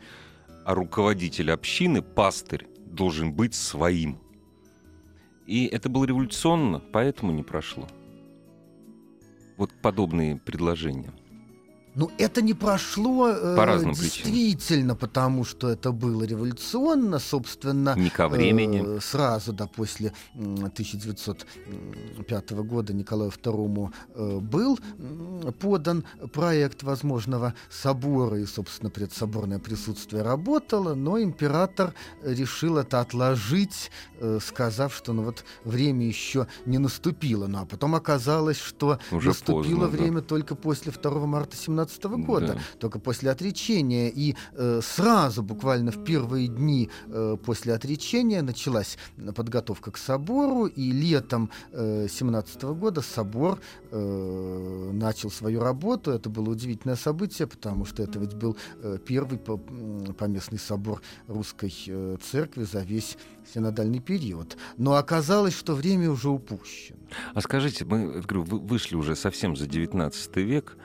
А 0.65 0.75
руководитель 0.75 1.51
общины, 1.51 2.01
пастырь, 2.01 2.67
должен 2.85 3.33
быть 3.33 3.55
своим. 3.55 4.19
И 5.47 5.65
это 5.65 5.89
было 5.89 6.05
революционно, 6.05 6.79
поэтому 6.79 7.31
не 7.31 7.41
прошло. 7.41 7.87
Вот 9.57 9.71
подобные 9.81 10.37
предложения. 10.37 11.11
Ну, 11.95 12.11
это 12.17 12.41
не 12.41 12.53
прошло 12.53 13.29
э, 13.29 13.55
По 13.57 13.65
разным 13.65 13.95
причинам. 13.95 14.31
действительно, 14.33 14.95
потому 14.95 15.43
что 15.43 15.69
это 15.69 15.91
было 15.91 16.23
революционно, 16.23 17.19
собственно. 17.19 17.95
Не 17.97 18.09
ко 18.09 18.27
времени. 18.29 18.97
э, 18.97 18.99
сразу, 19.01 19.53
да, 19.53 19.67
после 19.67 20.13
м, 20.35 20.55
1905 20.65 22.51
года 22.63 22.93
Николаю 22.93 23.31
II 23.31 23.91
э, 24.15 24.39
был 24.39 24.79
подан 25.59 26.03
проект 26.33 26.83
возможного 26.83 27.53
собора, 27.69 28.39
и, 28.39 28.45
собственно, 28.45 28.89
предсоборное 28.89 29.59
присутствие 29.59 30.21
работало, 30.23 30.93
но 30.95 31.19
император 31.21 31.93
решил 32.23 32.77
это 32.77 32.99
отложить, 33.01 33.91
э, 34.19 34.39
сказав, 34.41 34.93
что 34.95 35.13
ну 35.13 35.23
вот 35.23 35.43
время 35.63 36.05
еще 36.05 36.47
не 36.65 36.77
наступило. 36.77 37.47
Ну, 37.47 37.59
а 37.61 37.65
потом 37.65 37.95
оказалось, 37.95 38.59
что 38.59 38.99
Уже 39.11 39.29
наступило 39.29 39.81
поздно, 39.81 39.87
да. 39.89 39.97
время 39.97 40.21
только 40.21 40.55
после 40.55 40.91
2 40.91 41.25
марта 41.25 41.55
17 41.57 41.78
17 41.79 42.03
года, 42.25 42.47
да. 42.47 42.59
только 42.79 42.99
после 42.99 43.31
отречения. 43.31 44.09
И 44.09 44.35
э, 44.53 44.81
сразу, 44.83 45.43
буквально 45.43 45.91
в 45.91 46.03
первые 46.03 46.47
дни 46.47 46.89
э, 47.07 47.37
после 47.43 47.73
отречения, 47.73 48.41
началась 48.41 48.97
подготовка 49.35 49.91
к 49.91 49.97
собору, 49.97 50.65
и 50.65 50.91
летом 50.91 51.49
э, 51.71 52.07
17 52.09 52.63
года 52.63 53.01
собор 53.01 53.59
э, 53.91 54.91
начал 54.93 55.31
свою 55.31 55.61
работу. 55.61 56.11
Это 56.11 56.29
было 56.29 56.49
удивительное 56.49 56.95
событие, 56.95 57.47
потому 57.47 57.85
что 57.85 58.03
это 58.03 58.19
ведь 58.19 58.33
был 58.33 58.57
э, 58.81 58.97
первый 59.05 59.39
поместный 59.39 60.59
собор 60.59 61.01
русской 61.27 61.73
э, 61.87 62.17
церкви 62.21 62.63
за 62.63 62.81
весь 62.81 63.17
синодальный 63.53 63.99
период. 63.99 64.57
Но 64.77 64.95
оказалось, 64.95 65.53
что 65.53 65.73
время 65.73 66.11
уже 66.11 66.29
упущено. 66.29 66.99
А 67.33 67.41
скажите, 67.41 67.85
мы 67.85 68.21
говорю, 68.21 68.43
вы 68.43 68.59
вышли 68.59 68.95
уже 68.95 69.15
совсем 69.15 69.55
за 69.55 69.67
19 69.67 70.37
век. 70.37 70.77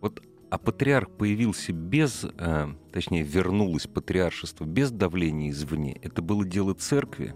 Вот 0.00 0.20
а 0.50 0.58
патриарх 0.58 1.10
появился 1.10 1.72
без, 1.72 2.24
э, 2.24 2.68
точнее, 2.92 3.22
вернулось 3.24 3.88
патриаршество 3.88 4.64
без 4.64 4.92
давления 4.92 5.50
извне. 5.50 5.98
Это 6.00 6.22
было 6.22 6.44
дело 6.44 6.74
церкви. 6.74 7.34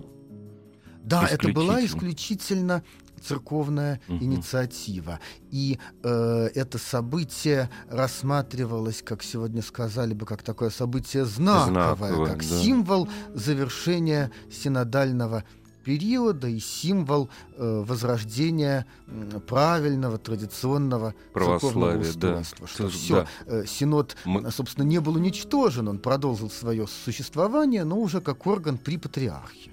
Да, 1.02 1.26
это 1.26 1.48
была 1.52 1.84
исключительно 1.84 2.84
церковная 3.20 4.00
угу. 4.08 4.22
инициатива. 4.22 5.18
И 5.50 5.80
э, 6.04 6.48
это 6.54 6.78
событие 6.78 7.70
рассматривалось, 7.88 9.02
как 9.02 9.22
сегодня 9.22 9.62
сказали 9.62 10.14
бы, 10.14 10.24
как 10.24 10.42
такое 10.42 10.70
событие 10.70 11.24
знаковое, 11.24 12.12
знаковое 12.12 12.26
как 12.26 12.38
да. 12.38 12.62
символ 12.62 13.08
завершения 13.34 14.30
синодального 14.50 15.42
периода 15.88 16.48
и 16.48 16.58
символ 16.58 17.30
э, 17.56 17.82
возрождения 17.86 18.84
э, 19.06 19.40
правильного 19.40 20.18
традиционного 20.18 21.14
православия. 21.32 22.12
Да. 22.14 22.42
Что 22.66 22.90
все, 22.90 23.14
да. 23.14 23.26
э, 23.46 23.64
синод, 23.64 24.14
Мы... 24.26 24.50
собственно, 24.50 24.84
не 24.84 25.00
был 25.00 25.14
уничтожен, 25.14 25.88
он 25.88 25.98
продолжил 25.98 26.50
свое 26.50 26.86
существование, 26.86 27.84
но 27.84 27.98
уже 27.98 28.20
как 28.20 28.46
орган 28.46 28.76
при 28.76 28.98
патриархе. 28.98 29.70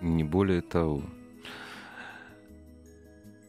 Не 0.00 0.24
более 0.24 0.62
того. 0.62 1.02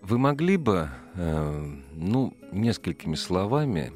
Вы 0.01 0.17
могли 0.17 0.57
бы, 0.57 0.89
э, 1.15 1.75
ну, 1.93 2.33
несколькими 2.51 3.15
словами 3.15 3.93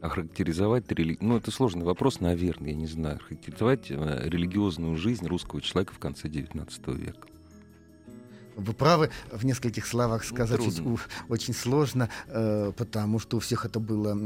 охарактеризовать, 0.00 0.90
рели... 0.90 1.18
ну, 1.20 1.36
это 1.36 1.50
сложный 1.50 1.84
вопрос, 1.84 2.18
наверное, 2.20 2.70
я 2.70 2.76
не 2.76 2.86
знаю, 2.86 3.16
охарактеризовать 3.16 3.90
э, 3.90 4.22
религиозную 4.24 4.96
жизнь 4.96 5.26
русского 5.26 5.60
человека 5.60 5.92
в 5.92 5.98
конце 5.98 6.28
XIX 6.28 6.96
века? 6.96 7.28
Вы 8.56 8.72
правы, 8.72 9.10
в 9.30 9.44
нескольких 9.44 9.86
словах 9.86 10.24
сказать 10.24 10.60
ну, 10.78 10.98
очень 11.28 11.54
сложно, 11.54 12.08
э, 12.26 12.72
потому 12.76 13.18
что 13.18 13.38
у 13.38 13.40
всех 13.40 13.64
это 13.64 13.80
было 13.80 14.16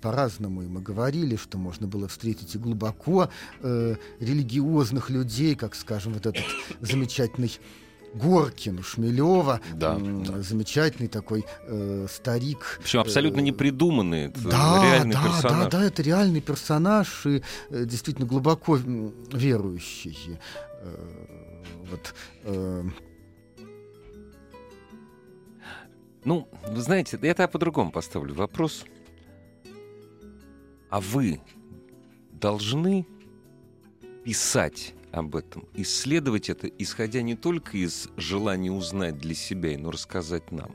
по-разному. 0.00 0.62
И 0.62 0.66
мы 0.66 0.80
говорили, 0.80 1.36
что 1.36 1.58
можно 1.58 1.86
было 1.86 2.08
встретить 2.08 2.54
и 2.54 2.58
глубоко 2.58 3.28
э, 3.60 3.96
религиозных 4.20 5.10
людей, 5.10 5.54
как, 5.54 5.74
скажем, 5.74 6.14
вот 6.14 6.26
этот 6.26 6.44
замечательный 6.80 7.52
Горкин, 8.14 8.82
Шмелева, 8.82 9.60
да, 9.74 9.96
да. 9.98 10.42
замечательный 10.42 11.08
такой 11.08 11.44
э, 11.66 12.06
старик. 12.10 12.80
Причем 12.82 13.00
абсолютно 13.00 13.40
не 13.40 13.52
придуманный, 13.52 14.26
это 14.26 14.40
да, 14.48 14.82
реальный 14.84 15.14
да, 15.14 15.22
персонаж. 15.22 15.64
Да, 15.64 15.78
да, 15.78 15.84
это 15.84 16.02
реальный 16.02 16.40
персонаж 16.40 17.26
и 17.26 17.42
э, 17.70 17.84
действительно 17.84 18.26
глубоко 18.26 18.76
верующий. 19.32 20.38
Э, 20.82 21.06
вот, 21.90 22.14
э, 22.44 22.84
ну, 26.24 26.48
вы 26.68 26.80
знаете, 26.80 27.18
я 27.22 27.34
по-другому 27.34 27.90
поставлю 27.90 28.34
вопрос. 28.34 28.84
А 30.90 31.00
вы 31.00 31.40
должны 32.32 33.06
писать 34.24 34.94
об 35.12 35.34
этом, 35.36 35.66
исследовать 35.74 36.50
это, 36.50 36.66
исходя 36.66 37.22
не 37.22 37.36
только 37.36 37.76
из 37.76 38.08
желания 38.16 38.70
узнать 38.70 39.18
для 39.18 39.34
себя, 39.34 39.76
но 39.78 39.90
рассказать 39.90 40.50
нам. 40.52 40.74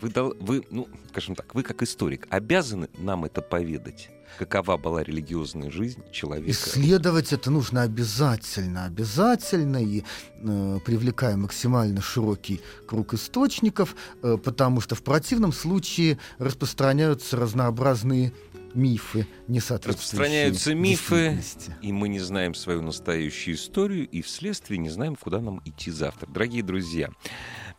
Вы, 0.00 0.10
дол- 0.10 0.36
вы, 0.40 0.64
ну, 0.70 0.88
скажем 1.08 1.34
так, 1.34 1.54
вы 1.54 1.62
как 1.62 1.82
историк 1.82 2.26
обязаны 2.30 2.88
нам 2.98 3.24
это 3.24 3.42
поведать. 3.42 4.10
Какова 4.38 4.76
была 4.76 5.02
религиозная 5.02 5.70
жизнь 5.70 6.02
человека? 6.12 6.50
Исследовать 6.50 7.32
это 7.32 7.50
нужно 7.50 7.82
обязательно, 7.82 8.84
обязательно 8.84 9.82
и 9.82 10.02
э, 10.36 10.78
привлекая 10.84 11.36
максимально 11.36 12.00
широкий 12.00 12.60
круг 12.86 13.14
источников, 13.14 13.96
э, 14.22 14.36
потому 14.36 14.80
что 14.80 14.94
в 14.94 15.02
противном 15.02 15.52
случае 15.52 16.18
распространяются 16.38 17.36
разнообразные 17.36 18.32
мифы, 18.74 19.26
не 19.48 19.60
Распространяются 19.60 20.74
мифы, 20.74 21.40
и 21.82 21.92
мы 21.92 22.08
не 22.08 22.20
знаем 22.20 22.54
свою 22.54 22.82
настоящую 22.82 23.56
историю, 23.56 24.08
и 24.08 24.22
вследствие 24.22 24.78
не 24.78 24.88
знаем, 24.90 25.16
куда 25.16 25.40
нам 25.40 25.60
идти 25.64 25.90
завтра. 25.90 26.28
Дорогие 26.28 26.62
друзья, 26.62 27.10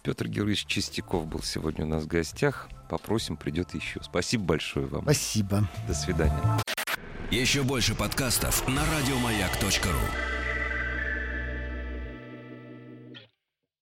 Петр 0.03 0.27
Георгиевич 0.27 0.65
Чистяков 0.65 1.27
был 1.27 1.41
сегодня 1.41 1.85
у 1.85 1.87
нас 1.87 2.03
в 2.03 2.07
гостях. 2.07 2.69
Попросим, 2.89 3.37
придет 3.37 3.75
еще. 3.75 4.01
Спасибо 4.01 4.43
большое 4.45 4.87
вам. 4.87 5.03
Спасибо. 5.03 5.69
До 5.87 5.93
свидания. 5.93 6.59
Еще 7.31 7.61
больше 7.61 7.93
подкастов 7.93 8.67
на 8.67 8.81
радиомаяк.ру 8.83 10.38